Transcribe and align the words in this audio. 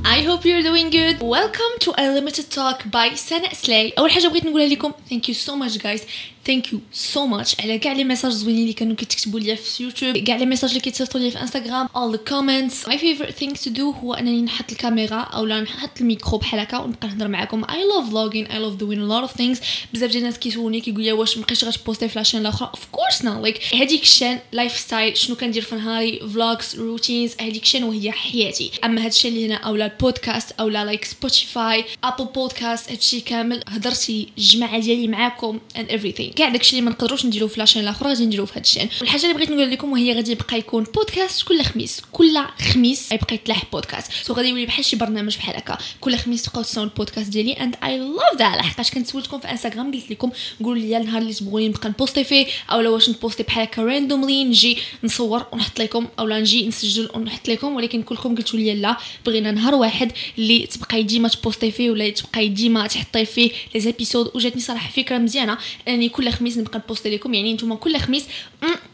guys 0.00 0.02
I 0.04 0.22
hope 0.22 0.44
you're 0.44 0.62
doing 0.62 0.90
good. 0.90 1.20
Welcome 1.20 1.78
to 1.80 1.94
a 1.98 2.10
limited 2.12 2.50
talk 2.50 2.90
by 2.90 3.14
Sana 3.14 3.54
Slay. 3.54 3.92
أول 3.98 4.10
حاجة 4.10 4.28
بغيت 4.28 4.44
نقولها 4.44 4.66
لكم 4.66 4.92
thank 5.10 5.28
you 5.28 5.34
so 5.34 5.56
much 5.56 5.78
guys. 5.78 6.02
ثانك 6.46 6.72
يو 6.72 6.80
سو 6.92 7.26
ماتش 7.26 7.60
على 7.60 7.78
كاع 7.78 7.92
les 7.92 8.04
messages 8.04 8.32
زوينين 8.32 8.62
اللي 8.62 8.72
كانوا 8.72 8.96
كيتكتبوا 8.96 9.40
لي 9.40 9.56
في 9.56 9.82
يوتيوب 9.82 10.18
كاع 10.18 10.36
les 10.36 10.46
messages 10.46 10.70
اللي 10.70 10.80
كيتصيفطوا 10.80 11.20
لي 11.20 11.30
في 11.30 11.40
انستغرام 11.40 11.86
all 11.86 12.16
the 12.16 12.20
comments. 12.30 12.88
My 12.90 12.96
favorite 12.96 13.34
thing 13.42 13.64
to 13.64 13.76
do 13.76 13.80
هو 13.80 14.14
أنني 14.14 14.42
نحط 14.42 14.70
الكاميرا 14.72 15.20
أو 15.20 15.44
لا 15.44 15.60
نحط 15.60 16.00
الميكرو 16.00 16.38
بحال 16.38 16.60
هكا 16.60 16.78
ونبقى 16.78 17.08
نهضر 17.08 17.28
معاكم. 17.28 17.64
I 17.64 17.68
love 17.68 18.10
vlogging. 18.10 18.50
I 18.50 18.56
love 18.56 18.78
doing 18.82 18.98
a 18.98 19.08
lot 19.12 19.30
of 19.30 19.40
things. 19.40 19.58
بزاف 19.92 20.10
ديال 20.10 20.22
الناس 20.22 20.38
كيسولوني 20.38 20.80
كيقول 20.80 21.02
لي 21.02 21.12
واش 21.12 21.38
مابقيتش 21.38 21.64
غت 21.64 21.75
poster 21.75 22.08
في 22.08 22.18
la 22.18 22.23
chaîne 22.23 22.40
الاخرى 22.40 22.72
of 22.74 22.98
course 22.98 23.18
now 23.18 23.46
like 23.46 23.74
هذيك 23.74 24.02
ال 24.02 24.38
chaîne 24.52 24.78
lifestyle 24.78 25.16
شنو 25.16 25.36
كندير 25.36 25.62
في 25.62 25.74
نهاري؟ 25.74 26.20
vlogs 26.20 26.76
routines 26.78 27.32
هذيك 27.40 27.62
ال 27.62 27.65
chaîne 27.65 27.84
وهي 27.84 28.12
حياتي. 28.12 28.70
أما 28.84 29.00
هذا 29.00 29.08
الشيء 29.08 29.30
اللي 29.30 29.46
هنا 29.46 29.54
اولا 29.54 29.86
البودكاست 29.86 30.52
اولا 30.60 30.84
like 30.84 31.04
Spotify 31.04 31.84
Apple 32.04 32.24
Podcast 32.24 32.90
هادشي 32.90 33.20
كامل 33.20 33.64
هضرتي 33.68 34.28
الجماعة 34.38 34.78
ديالي 34.78 35.08
معاكم 35.08 35.58
and 35.78 35.90
everything. 35.90 36.33
كاع 36.36 36.48
داكشي 36.48 36.70
اللي 36.70 36.82
ما 36.84 36.90
نقدروش 36.90 37.26
نديروه 37.26 37.48
في 37.48 37.60
la 37.60 37.65
chaîne 37.65 37.82
الاخرى 37.82 38.08
غادي 38.08 38.26
نديروه 38.26 38.46
في 38.46 38.52
هاد 38.52 38.62
ال 38.64 38.67
chaîne 38.67 38.88
والحاجة 39.00 39.22
اللي 39.22 39.34
بغيت 39.34 39.50
نقول 39.50 39.70
لكم 39.70 39.92
وهي 39.92 40.14
غادي 40.14 40.32
يبقى 40.32 40.58
يكون 40.58 40.84
بودكاست 40.84 41.42
كل 41.42 41.62
خميس. 41.62 42.02
كل 42.12 42.38
خميس 42.72 43.12
يبقى 43.12 43.34
يتلاح 43.34 43.64
podcast. 43.72 44.12
so 44.22 44.32
غادي 44.34 44.48
يولي 44.48 44.66
بحال 44.66 44.84
شي 44.84 44.96
برنامج 44.96 45.36
بحال 45.36 45.56
هكا. 45.56 45.78
كل 46.00 46.16
خميس 46.16 46.42
تبقاو 46.42 46.62
تسمعوا 46.62 46.88
البودكاست 46.88 47.28
ديالي 47.28 47.52
and 47.52 47.76
I 47.84 47.98
love 47.98 48.38
that 48.38 48.56
لحقاش 48.56 48.90
كنت 48.90 49.06
سولتكم 49.06 49.38
في 49.38 49.50
انستغرام 49.50 49.92
قلت 49.92 50.10
لكم 50.10 50.30
قولوا 50.64 50.82
لي 50.82 50.96
النهار 50.96 51.22
اللي 51.22 51.34
تبغوني 51.34 51.68
نبقى 51.68 51.88
ن 51.88 51.93
poster 51.93 52.24
فيه 52.24 52.46
أولا 52.70 52.88
واش 52.88 53.10
ن 53.10 53.15
poster 53.15 53.42
بحال 53.42 53.62
هكا 53.62 53.82
randomly 53.82 54.44
نجي 54.44 54.78
نصور 55.04 55.46
ونحط 55.52 55.78
لكم 55.78 56.06
أولا 56.18 56.40
نجي 56.40 56.68
نسجل 56.68 57.08
ونحط 57.14 57.48
لكم 57.48 57.74
ولكن 57.76 58.02
كلكم 58.02 58.34
قلتوا 58.36 58.58
لي 58.58 58.74
لا 58.74 58.96
بغينا 59.26 59.50
نهار 59.50 59.74
واحد 59.74 60.12
اللي 60.38 60.66
تبقاي 60.66 61.02
ديما 61.02 61.28
ت 61.28 61.34
poster 61.34 61.70
فيه 61.70 61.90
ولا 61.90 62.10
تبقاي 62.10 62.48
ديما 62.48 62.86
تحطي 62.86 63.24
فيه 63.24 63.50
les 63.74 63.80
épisodes 63.80 64.30
وجاتني 64.34 64.60
صراحة 64.60 64.90
فكرة 64.90 65.18
مزيانة 65.18 65.58
انني 65.88 66.08
كل 66.08 66.23
خميس 66.30 66.58
نبقى 66.58 66.78
ن 66.78 66.83
poster 66.83 67.10
لكم. 67.10 67.34
يعني 67.34 67.52
نتوما 67.52 67.76
كل 67.76 67.96
خميس 67.98 68.24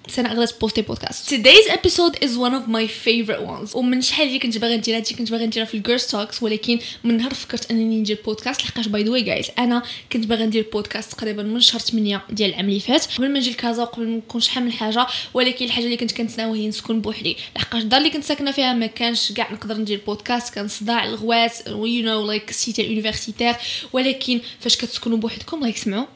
سناء 0.08 0.32
غدا 0.32 0.46
ت 0.46 0.51
poster 0.51 0.82
podcast 0.82 1.34
today's 1.34 1.70
episode 1.72 2.14
is 2.24 2.30
one 2.30 2.54
of 2.54 2.70
my 2.70 2.86
favorite 3.04 3.42
ones. 3.46 3.76
ومن 3.76 4.02
شحال 4.02 4.26
اللي 4.26 4.38
كنت 4.38 4.58
باغي 4.58 4.76
نديرها 4.76 4.98
هادشي 4.98 5.14
كنت 5.14 5.30
باغي 5.30 5.46
نديرها 5.46 5.64
في 5.66 5.74
ال 5.74 5.80
girls 5.80 6.06
talks 6.06 6.42
ولكن 6.42 6.78
من 7.04 7.16
نهار 7.16 7.34
فكرت 7.34 7.70
أنني 7.70 7.96
ندير 8.00 8.18
بودكاست 8.24 8.60
لحقاش 8.60 8.88
by 8.88 9.02
the 9.02 9.10
way 9.10 9.22
guys 9.22 9.46
أنا 9.58 9.82
كنت 10.12 10.26
باغي 10.26 10.46
ندير 10.46 10.66
بودكاست 10.72 11.12
تقريبا 11.12 11.42
من 11.42 11.60
شهر 11.60 11.80
8 11.80 12.22
ديال 12.30 12.50
العام 12.50 12.68
اللي 12.68 12.80
فات. 12.80 13.06
قبل 13.18 13.32
ما 13.32 13.38
نجي 13.38 13.50
لكازا 13.50 13.82
وقبل 13.82 14.06
ما 14.08 14.16
نكون 14.16 14.40
شحال 14.40 14.64
من 14.64 14.72
حاجة 14.72 15.06
ولكن 15.34 15.64
الحاجة 15.64 15.84
اللي 15.84 15.96
كنت 15.96 16.12
كنتناوي 16.12 16.58
هي 16.58 16.68
نسكن 16.68 17.00
بوحدي. 17.00 17.36
لحقاش 17.56 17.82
الدار 17.82 17.98
اللي 17.98 18.10
كنت 18.10 18.24
ساكنة 18.24 18.50
فيها 18.50 18.72
ما 18.72 18.86
كانش 18.86 19.32
كاع 19.32 19.52
نقدر 19.52 19.76
ندير 19.76 20.00
بودكاست 20.06 20.54
كان 20.54 20.68
صداع 20.68 21.04
الغوات 21.04 21.66
you 21.66 22.02
know 22.04 22.26
like 22.26 22.50
cité 22.50 22.82
universitaire 22.82 23.54
ولكن 23.92 24.40
فاش 24.60 24.76
كتسكنوا 24.76 25.18
بوحدكم 25.18 25.60
like 25.60 25.76
سمعوا. 25.76 26.06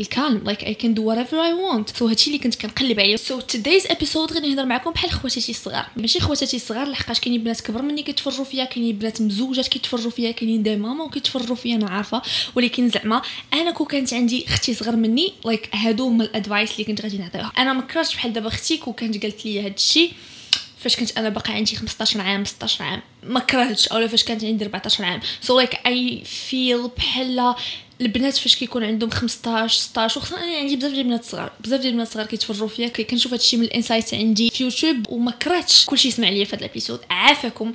le 0.00 0.44
calme 0.44 0.64
like 0.64 0.74
I 0.74 0.94
can 0.94 1.04
do 1.04 1.18
whatever 1.18 1.42
I 1.42 1.52
want 1.52 1.96
so 1.96 2.06
هادشي 2.06 2.26
اللي 2.30 2.38
كنت 2.38 2.54
كنقلب 2.54 3.00
عليه. 3.00 3.16
so 3.16 3.40
today's 3.40 3.86
episode 3.86 4.32
غادي 4.32 4.48
نهضر 4.48 4.64
معكم 4.66 4.90
بحال 4.90 5.10
خواتاتي 5.10 5.52
الصغار 5.52 5.86
ماشي 5.96 6.20
خواتاتي 6.20 6.56
الصغار 6.56 6.88
لحقاش 6.88 7.20
كاينين 7.20 7.44
بنات 7.44 7.60
كبر 7.60 7.82
مني 7.82 8.02
كيتفرجوا 8.02 8.44
فيا 8.44 8.64
كاينين 8.64 8.98
بنات 8.98 9.22
مزوجات 9.22 9.68
كيتفرجوا 9.68 10.10
فيا 10.10 10.30
كاينين 10.30 10.62
des 10.62 10.76
mamans 10.76 11.10
كيتفرجوا 11.10 11.56
فيا 11.56 11.74
أنا 11.74 11.90
عارفة. 11.90 12.22
ولكن 12.56 12.88
زعما 12.88 13.22
أنا 13.54 13.70
كو 13.70 13.84
كانت 13.84 14.14
عندي 14.14 14.46
أختي 14.48 14.74
صغر 14.74 14.96
مني 14.96 15.32
like 15.44 15.66
like 15.66 15.76
هادو 15.76 16.06
هما 16.08 16.24
ال 16.24 16.31
advice 16.31 16.72
اللي 16.72 16.84
كنت 16.84 17.00
غادي 17.02 17.18
نعطيها 17.18 17.52
أنا 17.58 17.72
ما 17.72 17.80
كرهتش 17.80 18.14
بحال 18.14 18.32
دابا 18.32 18.48
أختي 18.48 18.76
كو 18.76 18.92
كانت 18.92 19.22
قالت 19.22 19.46
لي 19.46 19.60
هادشي 19.66 20.10
فاش 20.78 20.96
كنت 20.96 21.18
أنا 21.18 21.28
باقي 21.28 21.52
عندي 21.52 21.76
15 21.76 22.20
عام 22.20 22.44
16 22.44 22.84
عام. 22.84 23.02
ما 23.22 23.40
كرهتش 23.40 23.88
أولا 23.88 24.06
فاش 24.06 24.24
كانت 24.24 24.44
عندي 24.44 24.64
14 24.64 25.04
عام. 25.04 25.20
so 25.40 25.56
like 25.58 25.86
I 25.86 26.22
feel 26.24 26.88
بحال 26.88 27.54
البنات 28.00 28.36
فاش 28.36 28.56
كيكون 28.56 28.84
عندهم 28.84 29.10
15 29.10 29.80
16 29.80 30.18
وخصوصا 30.20 30.42
أنا 30.42 30.56
عندي 30.56 30.76
بزاف 30.76 30.90
ديال 30.90 31.00
البنات 31.00 31.24
صغار 31.24 31.52
بزاف 31.60 31.80
ديال 31.80 31.92
البنات 31.92 32.08
صغار 32.08 32.26
كيتفرجوا 32.26 32.68
فيا 32.68 32.88
كنشوف 32.88 33.32
هادشي 33.32 33.56
من 33.56 33.64
ال 33.64 33.70
insights 33.70 34.14
عندي 34.14 34.50
في 34.50 34.64
يوتيوب 34.64 34.96
وما 35.08 35.30
كرهتش 35.30 35.86
كلشي 35.86 36.10
سمع 36.10 36.28
ليا 36.28 36.44
في 36.44 36.56
هذا 36.56 36.64
ال 36.64 36.68
episode. 36.68 37.00
عافاكم. 37.10 37.72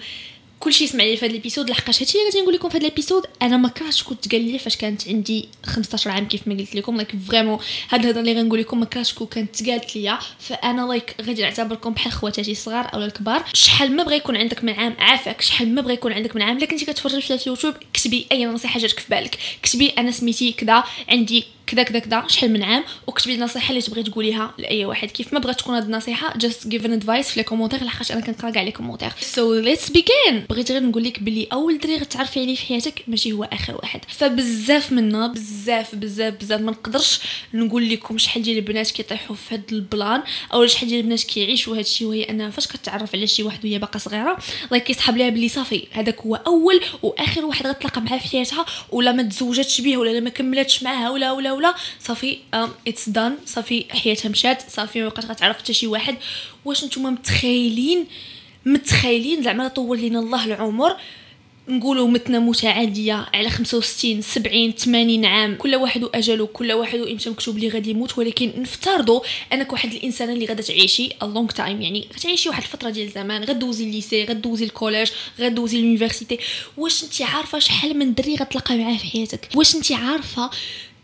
كلشي 0.65 0.83
يسمع 0.83 1.03
لي 1.03 1.17
في 1.17 1.25
هذا 1.25 1.31
ال 1.31 1.36
episode 1.36 1.69
لحقاش 1.69 2.01
هادشي 2.01 2.17
اللي 2.17 2.29
غادي 2.29 2.41
نقول 2.41 2.53
لكم 2.53 2.69
في 2.69 2.77
هذا 2.77 2.87
ال 2.87 2.92
episode 2.92 3.25
أنا 3.41 3.57
ما 3.57 3.69
كرهتش 3.69 4.03
كنت 4.03 4.31
قال 4.31 4.41
لي 4.41 4.59
فاش 4.59 4.75
كانت 4.75 5.07
عندي 5.07 5.49
15 5.65 6.11
عام 6.11 6.27
كيف 6.27 6.47
ما 6.47 6.53
قلت 6.53 6.75
لكم 6.75 6.95
like 6.95 7.15
vraiment 7.27 7.59
هاد 7.89 8.01
الهضرة 8.01 8.19
اللي 8.19 8.33
غنقول 8.33 8.59
لكم 8.59 8.79
ما 8.79 8.85
كرهتش 8.85 9.13
كانت 9.13 9.69
قالت 9.69 9.95
لي 9.95 10.17
فأنا 10.39 10.81
like 10.81 11.15
غادي 11.21 11.41
نعتبركم 11.41 11.93
بحال 11.93 12.11
خواتاتي 12.11 12.51
الصغار 12.51 12.93
أو 12.93 13.01
الكبار. 13.01 13.43
شحال 13.53 13.95
ما 13.95 14.03
بغى 14.03 14.15
يكون 14.15 14.37
عندك 14.37 14.63
من 14.63 14.73
عام 14.73 14.95
عافاك 14.99 15.41
شحال 15.41 15.75
ما 15.75 15.81
بغى 15.81 15.93
يكون 15.93 16.13
عندك 16.13 16.35
من 16.35 16.41
عام 16.41 16.57
إلا 16.57 16.65
كنتي 16.65 16.85
كتفرجي 16.85 17.21
في 17.21 17.33
اليوتيوب 17.33 17.73
كتبي 17.93 18.27
أي 18.31 18.45
نصيحة 18.45 18.79
جاتك 18.79 18.99
في 18.99 19.09
بالك. 19.09 19.37
كتبي 19.63 19.89
أنا 19.89 20.11
سميتي 20.11 20.51
كذا 20.51 20.83
عندي 21.09 21.54
كذا 21.83 21.99
كذا 21.99 21.99
كذا 21.99 22.27
شحال 22.27 22.53
من 22.53 22.63
عام 22.63 22.83
وكتبي 23.07 23.35
النصيحه 23.35 23.69
اللي 23.69 23.81
تبغي 23.81 24.03
تقوليها 24.03 24.53
لأي 24.57 24.85
واحد. 24.85 25.11
كيف 25.11 25.33
ما 25.33 25.39
بغات 25.39 25.59
تكون 25.59 25.75
هاد 25.75 25.83
النصيحة 25.83 26.37
just 26.37 26.67
give 26.67 26.85
an 26.85 26.93
advice 26.93 27.29
في 27.29 27.39
les 27.39 27.43
commentaires 27.43 27.83
لحقاش 27.83 28.11
أنا 28.11 28.21
كنقرأ 28.21 28.49
كاع 28.49 28.63
les 28.63 28.71
commentaires 28.71 29.09
so 29.21 29.53
let's 29.53 29.89
begin 29.89 30.45
بغيت 30.49 30.71
غير 30.71 30.83
نقول 30.83 31.03
لك 31.03 31.19
بلي 31.23 31.47
أول 31.53 31.77
دري 31.77 31.97
غتعرفي 31.97 32.39
عليه 32.39 32.55
في 32.55 32.65
حياتك 32.65 33.03
ماشي 33.07 33.31
هو 33.31 33.43
آخر 33.43 33.75
واحد. 33.75 34.01
فبزاف 34.07 34.91
منا 34.91 35.27
بزاف 35.27 35.95
بزاف 35.95 36.33
بزاف 36.33 36.61
ما 36.61 36.71
نقدرش 36.71 37.19
نقول 37.53 37.89
لكم 37.89 38.17
شحال 38.17 38.43
ديال 38.43 38.57
البنات 38.57 38.91
كيطيحوا 38.91 39.35
في 39.35 39.55
هاد 39.55 39.63
ال 39.71 39.82
plan 39.82 40.23
أو 40.53 40.67
شحال 40.67 40.89
ديال 40.89 40.99
البنات 40.99 41.23
كيعيشوا 41.23 41.77
هادشي 41.77 42.05
وهي 42.05 42.23
أنها 42.23 42.49
فاش 42.49 42.67
كتعرف 42.67 43.15
على 43.15 43.27
شي 43.27 43.43
واحد 43.43 43.65
وهي 43.65 43.79
باقا 43.79 43.99
صغيرة 43.99 44.37
like 44.71 44.83
كيسحب 44.83 45.17
ليها 45.17 45.29
بلي 45.29 45.49
صافي 45.49 45.87
هذاك 45.91 46.21
هو 46.21 46.35
أول 46.35 46.81
وآخر 47.01 47.45
واحد 47.45 47.67
غتلاقى 47.67 48.01
معاه 48.01 48.17
في 48.17 48.27
حياتها 48.27 48.65
ولا 48.91 49.11
ما 49.11 49.23
تزوجاتش 49.23 49.81
به 49.81 49.97
ولا 49.97 50.19
ما 50.19 50.29
كملاتش 50.29 50.83
معاها 50.83 51.09
ولا 51.09 51.31
ولا 51.31 51.51
ولا. 51.51 51.64
صافي 51.99 52.37
it's 52.87 53.09
done 53.09 53.37
صافي 53.45 53.85
حياتها 53.89 54.29
مشات 54.29 54.63
صافي 54.69 55.01
ما 55.01 55.07
بقات 55.07 55.25
غتعرف 55.25 55.57
حتى 55.57 55.73
شي 55.73 55.87
واحد. 55.87 56.15
واش 56.65 56.83
نتوما 56.83 57.09
متخيلين 57.09 58.05
متخيلين 58.65 59.43
زعما 59.43 59.67
طول 59.67 59.99
لينا 59.99 60.19
الله 60.19 60.45
العمر 60.45 60.97
نقولوا 61.67 62.07
متنا 62.07 62.39
متعادية 62.39 63.25
على 63.33 63.49
65 63.49 64.21
70 64.21 64.71
80 64.71 65.25
عام 65.25 65.55
كل 65.55 65.75
واحد 65.75 66.03
وأجله 66.03 66.45
كل 66.45 66.71
واحد 66.71 66.99
إمتى 66.99 67.29
مكتوب 67.29 67.57
لي 67.57 67.69
غادي 67.69 67.89
يموت 67.89 68.17
ولكن 68.17 68.53
نفترضوا 68.57 69.21
أنك 69.53 69.73
واحد 69.73 69.91
الإنسانة 69.93 70.33
اللي 70.33 70.45
غادا 70.45 70.61
تعيشي 70.61 71.09
long 71.21 71.47
time 71.47 71.81
يعني 71.81 72.07
غتعيشي 72.15 72.49
واحد 72.49 72.61
الفترة 72.61 72.89
ديال 72.89 73.07
الزمان 73.07 73.43
غدوزي 73.43 73.83
ال 73.83 73.90
lycée 73.90 74.25
غدوزي 74.25 74.65
ال 74.65 74.71
collège 74.71 75.11
غدوزي 75.39 75.77
ال 75.77 75.82
université. 75.82 76.39
واش 76.77 77.03
انت 77.03 77.21
عارفة 77.21 77.59
شحال 77.59 77.99
من 77.99 78.13
دري 78.13 78.35
غتلاقى 78.35 78.77
معاه 78.77 78.97
في 78.97 79.05
حياتك؟ 79.05 79.49
واش 79.55 79.75
انت 79.75 79.91
عارفة 79.91 80.49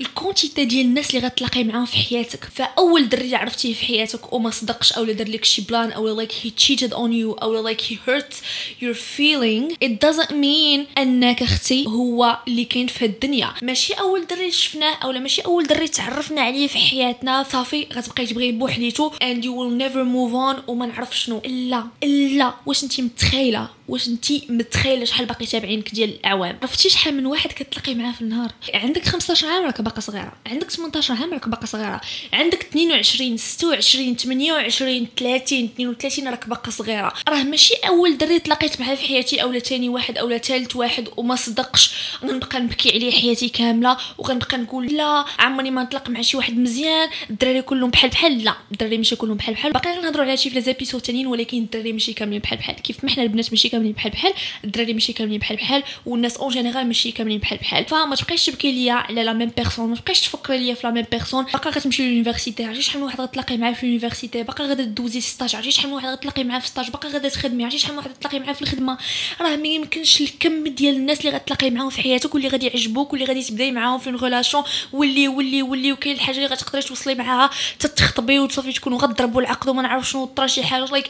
ال 0.02 0.09
quantité 0.09 0.66
ديال 0.66 0.86
الناس 0.86 1.16
اللي 1.16 1.28
غتلاقي 1.28 1.64
معاهم 1.64 1.86
في 1.86 1.98
حياتك. 1.98 2.46
فأول 2.46 3.10
دري 3.10 3.36
عرفتيه 3.36 3.74
في 3.74 3.86
حياتك 3.86 4.34
وما 4.34 4.50
صدقش 4.50 4.94
أو 4.94 5.06
دار 5.06 5.28
لك 5.28 5.46
شي 5.46 5.62
plan 5.62 5.92
أو 5.92 6.08
like 6.16 6.32
he 6.42 6.50
cheated 6.50 6.94
on 6.94 7.14
you 7.14 7.34
أو 7.34 7.64
like 7.64 7.82
he 7.90 7.98
hurt 8.08 8.34
your 8.82 8.94
feelings 8.94 9.74
it 9.84 10.06
doesn't 10.06 10.34
mean 10.34 10.88
أنك 10.98 11.44
أختي 11.44 11.88
هو 11.88 12.38
اللي 12.48 12.66
كاين 12.66 12.88
في 12.88 13.06
الدنيا. 13.06 13.54
ماشي 13.62 13.94
أول 13.94 14.28
دري 14.28 14.52
شفناه 14.52 14.96
اولا 15.04 15.20
ماشي 15.20 15.42
أول 15.42 15.68
دري 15.68 15.88
تعرفنا 15.88 16.42
عليه 16.42 16.68
في 16.68 16.78
حياتنا. 16.78 17.44
صافي 17.44 17.88
غتبقاي 17.94 18.28
تبغي 18.28 18.52
بوحديتو 18.52 19.10
and 19.10 19.44
you 19.44 19.52
will 19.52 19.82
never 19.84 20.04
move 20.04 20.34
on 20.34 20.70
وما 20.70 20.86
نعرف 20.86 21.18
شنو. 21.20 21.42
لا 21.46 21.88
لا 22.08 22.54
واش 22.66 22.84
انت 22.84 23.02
متخيلة؟ 23.02 23.70
واش 23.88 24.08
انت 24.08 24.26
متخيلة 24.50 25.06
شحال 25.06 25.26
باقي 25.26 25.46
تابعينك 25.46 25.90
ديال 25.90 26.10
الأعوام؟ 26.10 26.58
عرفتي 26.62 26.90
شحال 26.90 27.18
من 27.18 27.26
واحد 27.26 27.52
كتلاقي 27.52 27.96
معاه 27.96 28.12
في 28.12 28.22
النهار؟ 28.22 28.52
عندك 28.74 29.06
15 29.06 29.48
عام 29.48 29.66
راك 29.66 29.82
باقا 29.92 30.02
صغيرة. 30.02 30.34
عندك 30.48 30.72
18 30.72 31.14
عام 31.14 31.34
راك 31.34 31.50
باقا 31.50 31.66
صغيرة. 31.66 32.02
عندك 32.34 32.64
22 32.64 33.38
26 33.38 34.16
28 34.16 35.08
30 35.18 35.66
32 35.66 36.28
راك 36.28 36.50
باقا 36.50 36.72
صغيرة. 36.72 37.14
راه 37.30 37.44
ماشي 37.44 37.74
أول 37.88 38.18
دري 38.18 38.40
تلاقيت 38.40 38.82
معاه 38.82 38.96
في 38.96 39.08
حياتي 39.08 39.44
اولا 39.44 39.60
ثاني 39.60 39.90
واحد 39.90 40.18
اولا 40.18 40.38
ثالث 40.38 40.76
واحد 40.76 41.10
وما 41.18 41.36
صدقش. 41.36 41.94
غنبقى 42.26 42.60
نبكي 42.60 42.92
عليه 42.92 43.12
حياتي 43.12 43.50
كاملة 43.50 43.98
وغنبقى 44.18 44.58
نقول 44.58 44.88
لا 44.88 45.26
عمري 45.40 45.72
ما 45.72 45.84
نطلق 45.84 46.10
مع 46.10 46.22
شي 46.22 46.38
واحد 46.38 46.58
مزيان. 46.58 47.10
الدراري 47.30 47.62
كلهم 47.62 47.90
بحال 47.90 48.10
بحال 48.10 48.44
لا 48.44 48.56
الدراري 48.72 48.98
ماشي 48.98 49.16
كلهم 49.16 49.38
بحال 49.38 49.54
بحال. 49.54 49.72
باقي 49.72 49.98
غنهضروا 49.98 50.26
على 50.26 50.38
شي 50.38 50.50
في 50.50 50.60
لي 50.60 50.74
تانيين 51.00 51.28
ولكن 51.28 51.58
الدراري 51.58 51.94
ماشي 51.94 52.14
كاملين 52.14 52.40
بحال 52.40 52.58
بحال. 52.58 52.76
كيف 52.76 53.04
ما 53.04 53.10
حنا 53.10 53.24
البنات 53.24 53.50
ماشي 53.52 53.70
كاملين 53.70 53.92
بحال 53.92 54.12
بحال 54.12 54.34
الدراري 54.64 54.94
ماشي 54.94 55.14
كاملين 55.14 55.40
بحال 55.40 55.58
بحال 55.58 55.84
والناس 56.06 56.38
en 56.38 56.54
général 56.54 56.88
ماشي 56.88 57.12
كاملين 57.12 57.40
بحال 57.40 57.58
بحال. 57.58 57.86
فما 57.86 58.16
تبقايش 58.16 58.46
تبكي 58.46 58.72
ليا 58.72 58.94
على 58.94 59.24
la 59.24 59.34
même 59.34 59.52
personne 59.58 59.81
ما 59.88 59.96
تبقايش 59.96 60.22
تفكري 60.22 60.58
ليا 60.58 60.74
في 60.74 60.88
la 60.88 60.94
même 60.94 61.06
personne 61.12 61.44
باقا 61.44 61.70
غتمشي 61.70 62.10
l'université 62.10 62.66
عرفتي 62.66 62.82
شحال 62.82 63.00
من 63.00 63.06
واحد 63.06 63.22
غتلاقي 63.22 63.58
معاه 63.58 63.74
في 63.74 63.86
l'université 63.86 64.44
باقا 64.44 64.64
غادا 64.64 64.84
دوزي 64.84 65.22
stage 65.22 65.56
عرفتي 65.56 65.72
شحال 65.72 65.90
من 65.90 65.96
واحد 65.96 66.08
غتلاقي 66.08 66.44
معاه 66.44 66.60
في 66.60 66.68
stage 66.68 66.90
باقا 66.90 67.10
غادا 67.10 67.30
تخدمي 67.30 67.64
عرفتي 67.64 67.80
شحال 67.80 67.92
من 67.92 67.98
واحد 67.98 68.10
غتلاقي 68.10 68.40
معاه 68.40 68.54
في 68.54 68.62
الخدمه 68.62 68.98
راه 69.42 69.56
ما 69.56 69.68
يمكنش 69.68 70.22
الكم 70.22 70.64
ديال 70.68 70.96
الناس 70.96 71.20
اللي 71.20 71.32
غتلاقي 71.32 71.70
معاهم 71.70 71.90
في 71.90 72.02
حياتك 72.02 72.34
واللي 72.34 72.48
غادي 72.50 72.68
يعجبوك 72.68 73.14
واللي 73.14 73.26
غادي 73.26 73.44
تبداي 73.44 73.72
معاهم 73.72 74.00
في 74.00 74.10
relation 74.10 74.64
واللي 74.94 75.28
واللي 75.28 75.62
واللي 75.62 75.92
وكاين 75.92 76.16
الحاجة 76.16 76.36
اللي 76.36 76.48
غتقدري 76.48 76.82
توصلي 76.82 77.16
معاها 77.16 77.50
تتخطبي 77.80 78.40
وتصافي 78.40 78.74
تكونوا 78.74 78.98
غتضربوا 78.98 79.42
العقد 79.42 79.70
وما 79.70 79.82
نعرف 79.82 80.10
شنو 80.10 80.26
طرا 80.26 80.48
شي 80.48 80.64
حاجة 80.64 80.86
like 80.86 81.08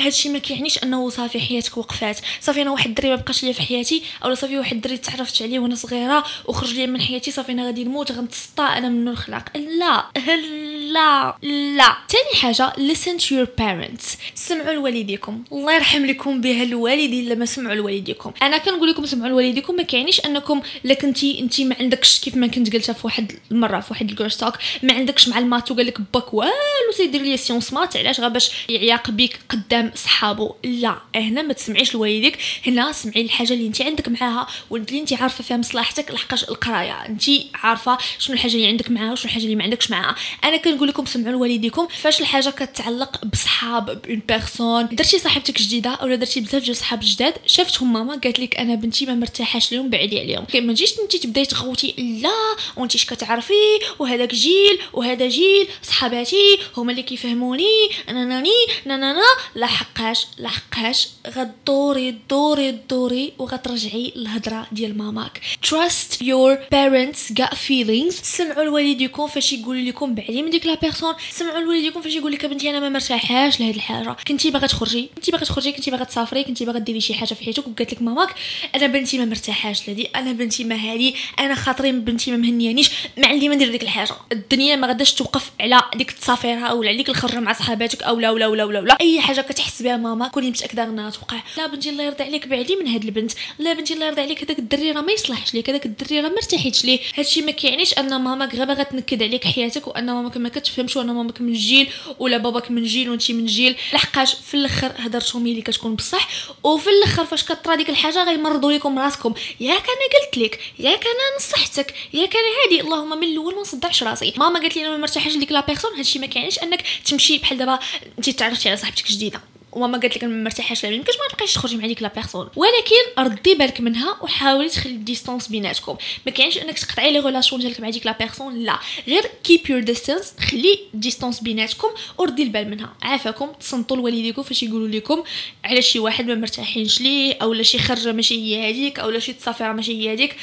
هادشي 0.00 0.28
ما 0.28 0.38
كيعنيش 0.38 0.82
انه 0.82 1.08
صافي 1.10 1.40
حياتك 1.40 1.76
وقفات. 1.76 2.18
صافي 2.40 2.62
أنا 2.62 2.70
واحد 2.70 2.88
الدري 2.88 3.08
ما 3.08 3.14
بقاش 3.14 3.44
ليا 3.44 3.52
في 3.52 3.62
حياتي 3.62 4.02
اولا 4.24 4.34
صافي 4.34 4.58
واحد 4.58 4.76
الدري 4.76 4.96
تعرفت 4.96 5.42
عليه 5.42 5.58
وأنا 5.58 5.74
صغيرة 5.74 6.24
وخرج 6.46 6.74
ليا 6.74 6.86
من 6.86 7.00
حياتي 7.00 7.30
صافي 7.30 7.52
أنا 7.52 7.66
غادي 7.66 7.84
نموت 7.84 8.12
غنتسطى 8.12 8.62
أنا 8.62 8.88
منو 8.88 9.10
الخلاق. 9.10 9.44
لا 9.56 10.04
لا 10.92 11.36
لا. 11.76 11.96
تاني 12.08 12.34
حاجة 12.42 12.72
listen 12.72 13.20
to 13.22 13.26
your 13.26 13.48
parents. 13.60 14.16
سمعوا 14.34 14.72
لوالديكم. 14.72 15.44
الله 15.52 15.74
يرحم 15.74 16.06
لكم 16.06 16.40
بها 16.40 16.62
الوالدين 16.62 17.28
لما 17.28 17.46
سمعوا 17.46 17.74
لوالديكم. 17.74 18.32
أنا 18.42 18.58
كنقول 18.58 18.90
لكم 18.90 19.06
سمعوا 19.06 19.28
لوالديكم 19.28 19.76
ما 19.76 19.82
كيعنيش 19.82 20.20
أنكم 20.20 20.62
لا 20.84 20.94
كنتي 20.94 21.40
انت 21.40 21.60
ما 21.60 21.76
عندكش 21.80 22.20
كيف 22.20 22.36
ما 22.36 22.46
كنت 22.46 22.72
قلتها 22.72 22.92
في 22.92 23.00
واحد 23.06 23.32
المرة 23.50 23.80
في 23.80 23.86
واحد 23.90 24.10
ال 24.10 24.14
course 24.14 24.36
talk 24.36 24.54
ما 24.82 24.92
عندكش 24.94 25.28
مع 25.28 25.38
المات 25.38 25.70
وقال 25.70 25.86
لك 25.86 26.00
باك 26.14 26.34
والو 26.34 26.52
سيدير 26.96 27.22
لي 27.22 27.36
سيونس 27.36 27.72
مات 27.72 27.96
علاش 27.96 28.20
غير 28.20 28.28
باش 28.28 28.50
يعيق 28.68 29.10
بك 29.10 29.38
قدام 29.48 29.87
صحابو. 29.94 30.54
لا 30.64 30.98
هنا 31.14 31.42
ما 31.42 31.52
تسمعيش 31.52 31.94
لوالديك 31.94 32.38
هنا 32.66 32.92
سمعي 32.92 33.22
الحاجة 33.22 33.52
اللي 33.52 33.66
انت 33.66 33.82
عندك 33.82 34.08
معاها 34.08 34.46
واللي 34.70 35.00
انت 35.00 35.12
عارفة 35.12 35.44
فيها 35.44 35.56
مصلحتك 35.56 36.10
لحقاش 36.10 36.44
القراية. 36.44 37.06
انت 37.06 37.24
عارفة 37.54 37.98
شنو 38.18 38.34
الحاجة 38.34 38.54
اللي 38.54 38.66
عندك 38.66 38.90
معاها 38.90 39.12
وشنو 39.12 39.24
الحاجة 39.24 39.44
اللي 39.44 39.56
ما 39.56 39.64
عندكش 39.64 39.90
معاها. 39.90 40.14
أنا 40.44 40.56
كنقول 40.56 40.88
لكم 40.88 41.06
سمعوا 41.06 41.32
لوالديكم 41.32 41.88
فاش 41.88 42.20
الحاجة 42.20 42.50
كتعلق 42.50 43.24
بصحاب 43.24 44.02
بون 44.02 44.22
بيرسون. 44.28 44.86
درتي 44.92 45.18
صاحبتك 45.18 45.58
جديدة 45.62 45.90
اولا 45.90 46.16
درتي 46.16 46.40
بزاف 46.40 46.62
ديال 46.62 46.76
صحاب 46.76 47.00
جداد؟ 47.02 47.34
شافتهم 47.46 47.92
ماما 47.92 48.14
قالت 48.24 48.40
لك 48.40 48.56
أنا 48.56 48.74
بنتي 48.74 49.06
ما 49.06 49.14
مرتاحاش 49.14 49.72
لهم 49.72 49.90
بعدي 49.90 50.20
عليهم. 50.20 50.46
ما 50.54 50.72
تجيش 50.72 50.98
انت 50.98 51.16
تبداي 51.16 51.46
تغوتي 51.46 51.94
لا 52.22 52.56
وانت 52.76 52.94
اش 52.94 53.06
كتعرفي؟ 53.06 53.52
وهذاك 53.98 54.34
جيل 54.34 54.78
وهذا 54.92 55.28
جيل 55.28 55.68
صحاباتي 55.82 56.58
هما 56.76 56.90
اللي 56.90 57.02
كيفهموني 57.02 57.88
أنا 58.08 58.24
ناني 58.24 58.50
نانا 58.84 59.20
لا 59.54 59.66
حقاش 59.78 60.26
لا 60.38 60.48
حقاش 60.48 61.08
غدوري 61.26 62.10
دوري 62.30 62.70
دوري 62.70 63.32
وغترجعي 63.38 64.12
الهضره 64.16 64.66
ديال 64.72 64.98
ماماك. 64.98 65.40
Trust 65.66 66.14
your 66.22 66.56
parents 66.74 67.34
gut 67.40 67.54
feelings. 67.54 68.14
سمعوا 68.22 68.64
لوالديكم 68.64 69.26
فاش 69.26 69.52
يقولوا 69.52 69.82
لكم 69.82 70.14
بعدي 70.14 70.42
من 70.42 70.50
ديك 70.50 70.66
la 70.66 70.74
personne 70.74 71.14
سمعوا 71.30 71.60
لوالديكم 71.60 72.02
فاش 72.02 72.14
يقول 72.14 72.32
لك 72.32 72.46
بنتي 72.46 72.70
أنا 72.70 72.80
ما 72.80 72.88
مرتاحاش 72.88 73.60
لهاد 73.60 73.74
الحاجة. 73.74 74.16
كنتي 74.28 74.50
باغا 74.50 74.66
تخرجي 74.66 75.10
كنتي 75.16 75.30
باغا 75.30 75.44
تخرجي 75.44 75.72
كنتي 75.72 75.90
باغا 75.90 76.04
تسافري 76.04 76.44
كنتي 76.44 76.64
باغا 76.64 76.78
ديري 76.78 77.00
شي 77.00 77.14
حاجة 77.14 77.34
في 77.34 77.44
حياتك 77.44 77.66
وقالت 77.66 77.92
لك 77.92 78.02
ماماك 78.02 78.34
أنا 78.74 78.86
بنتي 78.86 79.18
ما 79.18 79.24
مرتاحاش 79.24 79.88
لهادي 79.88 80.06
أنا 80.16 80.32
بنتي 80.32 80.64
ما 80.64 80.74
هادي 80.74 81.14
أنا 81.38 81.54
خاطري 81.54 81.92
بنتي 81.92 82.30
ما 82.30 82.36
مهنيانيش. 82.36 82.90
ما 83.16 83.32
ندير 83.32 83.70
ديك 83.70 83.82
الحاجة. 83.82 84.14
الدنيا 84.32 84.76
ما 84.76 84.86
غاداش 84.86 85.14
توقف 85.14 85.50
على 85.60 85.82
ديك 85.96 86.10
التسافيرها 86.10 86.72
ولا 86.72 86.88
عليك 86.88 87.08
الخرجة 87.08 87.40
مع 87.40 87.52
صحاباتك 87.52 88.02
أو 88.02 88.20
لا 88.20 88.30
ولا 88.30 88.46
ولا 88.46 88.64
ولا. 88.64 88.96
أي 89.00 89.20
حاجة 89.20 89.40
كتحس 89.68 89.82
بها 89.82 89.96
ماما. 89.96 90.28
كوني 90.28 90.50
متاكده 90.50 90.84
انها 90.84 91.10
توقع. 91.10 91.42
لا 91.56 91.66
بنتي 91.66 91.90
الله 91.90 92.04
يرضي 92.04 92.24
عليك 92.24 92.46
بعدي 92.46 92.76
من 92.76 92.88
هاد 92.88 93.04
البنت. 93.04 93.32
لا 93.58 93.72
بنتي 93.72 93.94
الله 93.94 94.06
يرضي 94.06 94.20
عليك 94.20 94.44
هذاك 94.44 94.58
الدري 94.58 94.92
راه 94.92 95.00
ما 95.00 95.12
يصلحش 95.12 95.54
ليك. 95.54 95.70
هذاك 95.70 95.86
الدري 95.86 96.20
راه 96.20 96.28
مرتاحيتش 96.28 96.84
ليه. 96.84 97.00
هادشي 97.14 97.42
ما 97.42 97.50
كيعنيش 97.50 97.98
أن 97.98 98.20
ماماك 98.20 98.54
غير 98.54 98.64
باغا 98.64 98.82
تنكد 98.82 99.22
عليك 99.22 99.44
حياتك 99.44 99.86
وأن 99.86 100.06
ماماك 100.06 100.36
ما 100.36 100.48
كتفهمش 100.48 100.96
وأن 100.96 101.06
ماماك 101.06 101.40
من 101.40 101.52
جيل 101.52 101.88
ولا 102.18 102.36
باباك 102.36 102.70
من 102.70 102.84
جيل 102.84 103.10
وانت 103.10 103.30
من 103.30 103.46
جيل. 103.46 103.76
لحقاش 103.92 104.34
في 104.34 104.54
الأخر 104.54 104.92
هضرتهم 104.98 105.46
اللي 105.46 105.62
كتكون 105.62 105.94
بصح. 105.94 106.28
وفي 106.62 106.90
الأخر 106.90 107.24
فاش 107.24 107.44
كطرا 107.44 107.74
ديك 107.74 107.90
الحاجة 107.90 108.24
غيمرضوا 108.24 108.72
لكم 108.72 108.98
راسكم. 108.98 109.34
ياك 109.60 109.84
أنا 109.84 110.26
قلت 110.26 110.38
لك 110.38 110.60
ياك 110.78 111.04
أنا 111.04 111.36
نصحتك 111.38 111.94
ياك 112.12 112.36
أنا 112.36 112.46
هادي. 112.64 112.80
اللهم 112.80 113.20
من 113.20 113.26
الأول 113.26 113.54
ما 113.54 113.60
نصدعش 113.60 114.02
راسي. 114.02 114.34
ماما 114.36 114.60
قالت 114.60 114.76
لي 114.76 114.82
أنا 114.82 114.90
ما 114.90 114.96
مرتاحش 114.96 115.36
لديك 115.36 115.52
la 115.52 115.66
personne 115.66 115.96
هادشي 115.96 116.18
ما 116.18 116.26
كيعنيش 116.26 116.58
أنك 116.58 116.84
تمشي 117.04 117.38
بحال 117.38 117.58
دابا 117.58 117.78
انت 118.18 118.30
تعرفتي 118.30 118.68
على 118.68 118.76
صاحبتك 118.76 119.10
جديده 119.10 119.40
وماما 119.78 119.98
قالت 119.98 120.16
لك 120.16 120.24
ما 120.24 120.42
مرتاحاش 120.44 120.84
لها 120.84 120.92
يمكنش 120.92 121.14
ما 121.16 121.28
تبقايش 121.32 121.54
تخرجي 121.54 121.76
مع 121.76 121.86
ديك 121.86 122.02
la 122.02 122.12
personne 122.14 122.48
ولكن 122.56 122.94
ردي 123.18 123.54
بالك 123.54 123.80
منها 123.80 124.16
وحاولي 124.22 124.68
تخلي 124.68 124.96
distance 124.96 125.48
بيناتكم. 125.48 125.96
ما 126.26 126.32
كاينش 126.32 126.58
انك 126.58 126.78
تقطعي 126.78 127.12
les 127.12 127.18
relations 127.18 127.60
ديالك 127.60 127.80
مع 127.80 127.90
ديك 127.90 128.06
la 128.06 128.16
personne 128.18 128.64
لا. 128.64 128.78
غير 129.08 129.22
keep 129.44 129.70
your 129.70 129.80
distance 129.80 130.32
خلي 130.50 130.78
distance 130.94 131.40
بيناتكم 131.40 131.88
وردي 132.18 132.42
البال 132.42 132.70
منها. 132.70 132.94
عافاكم 133.02 133.52
تصنتوا 133.60 133.96
لوالديكم 133.96 134.42
فاش 134.42 134.62
يقولوا 134.62 134.88
لكم 134.88 135.22
على 135.64 135.82
شي 135.82 135.98
واحد 135.98 136.26
ما 136.26 136.34
مرتاحينش 136.34 137.00
ليه 137.00 137.36
اولا 137.42 137.62
شي 137.62 137.78
خرجة 137.78 138.12
ماشي 138.12 138.34
هي 138.34 138.70
هذيك 138.70 138.98
اولا 138.98 139.18
شي 139.18 139.32
تسافيره 139.32 139.72
ماشي 139.72 139.92
هي 139.92 140.12
هذيك. 140.12 140.36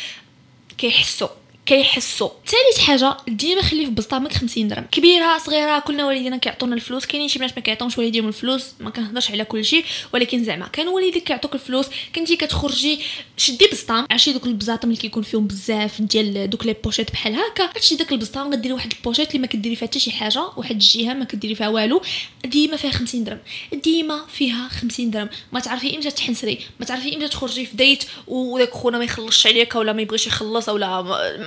كيحسوا. 0.77 1.27
كيحسوا. 1.65 2.29
ثالث 2.45 2.85
حاجة 2.85 3.17
ديما 3.27 3.61
خلي 3.61 3.85
في 3.85 3.91
بسطامك 3.91 4.33
50 4.33 4.67
درهم. 4.67 4.85
كبيرة 4.91 5.37
صغيرة 5.37 5.79
كلنا 5.79 6.05
والدينا 6.05 6.37
كيعطونا 6.37 6.75
الفلوس. 6.75 7.05
كاينين 7.05 7.27
شي 7.27 7.39
بنات 7.39 7.51
ما 7.55 7.61
كيعطونش 7.61 7.97
والديهم 7.97 8.27
الفلوس 8.27 8.65
ما 8.79 8.89
كنهضرش 8.89 9.31
على 9.31 9.45
كل 9.45 9.65
شيء 9.65 9.85
ولكن 10.13 10.43
زعما 10.43 10.67
كان 10.67 10.87
والديك 10.87 11.23
كيعطوك 11.23 11.53
الفلوس 11.55 11.85
كنتي 12.15 12.35
كتخرجي 12.35 12.99
شدي 13.37 13.67
بسطام 13.71 14.07
عرفتي 14.11 14.33
دوك 14.33 14.45
البزاطم 14.45 14.87
اللي 14.87 15.01
كيكون 15.01 15.23
فيهم 15.23 15.47
بزاف 15.47 16.01
ديال 16.01 16.49
دوك 16.49 16.65
les 16.65 16.75
pochettes 16.83 17.11
بحال 17.11 17.35
هكا؟ 17.35 17.65
كتشدي 17.65 17.95
داك 17.95 18.11
البسطام 18.11 18.51
غديري 18.51 18.73
واحد 18.73 18.93
ال 18.97 19.01
pochette 19.01 19.29
اللي 19.29 19.39
ما 19.39 19.47
كديري 19.47 19.75
فيها 19.75 19.87
حتى 19.87 19.99
شي 19.99 20.11
حاجة 20.11 20.43
واحد 20.57 20.71
الجهة 20.71 21.13
ما 21.13 21.25
كديري 21.25 21.55
فيها 21.55 21.69
والو 21.69 22.01
ديما 22.45 22.77
فيها 22.77 22.91
50 22.91 23.23
درهم. 23.23 23.39
ديما 23.73 24.25
فيها 24.33 24.67
50 24.67 25.11
درهم. 25.11 25.29
ما 25.51 25.59
تعرفي 25.59 25.95
إمتى 25.95 26.11
تحصري 26.11 26.59
ما 26.79 26.85
تعرفي 26.85 27.15
إمتى 27.15 27.27
تخرجي 27.27 27.65
في 27.65 27.75
date 27.77 28.03
وداك 28.27 28.71
خونا 28.71 28.97
ما 28.97 29.03
يخلصش 29.03 29.47
عليك 29.47 29.75
ولا 29.75 29.93
ما 29.93 30.01
يبغيش 30.01 30.27
يخلص 30.27 30.69
ولا 30.69 31.01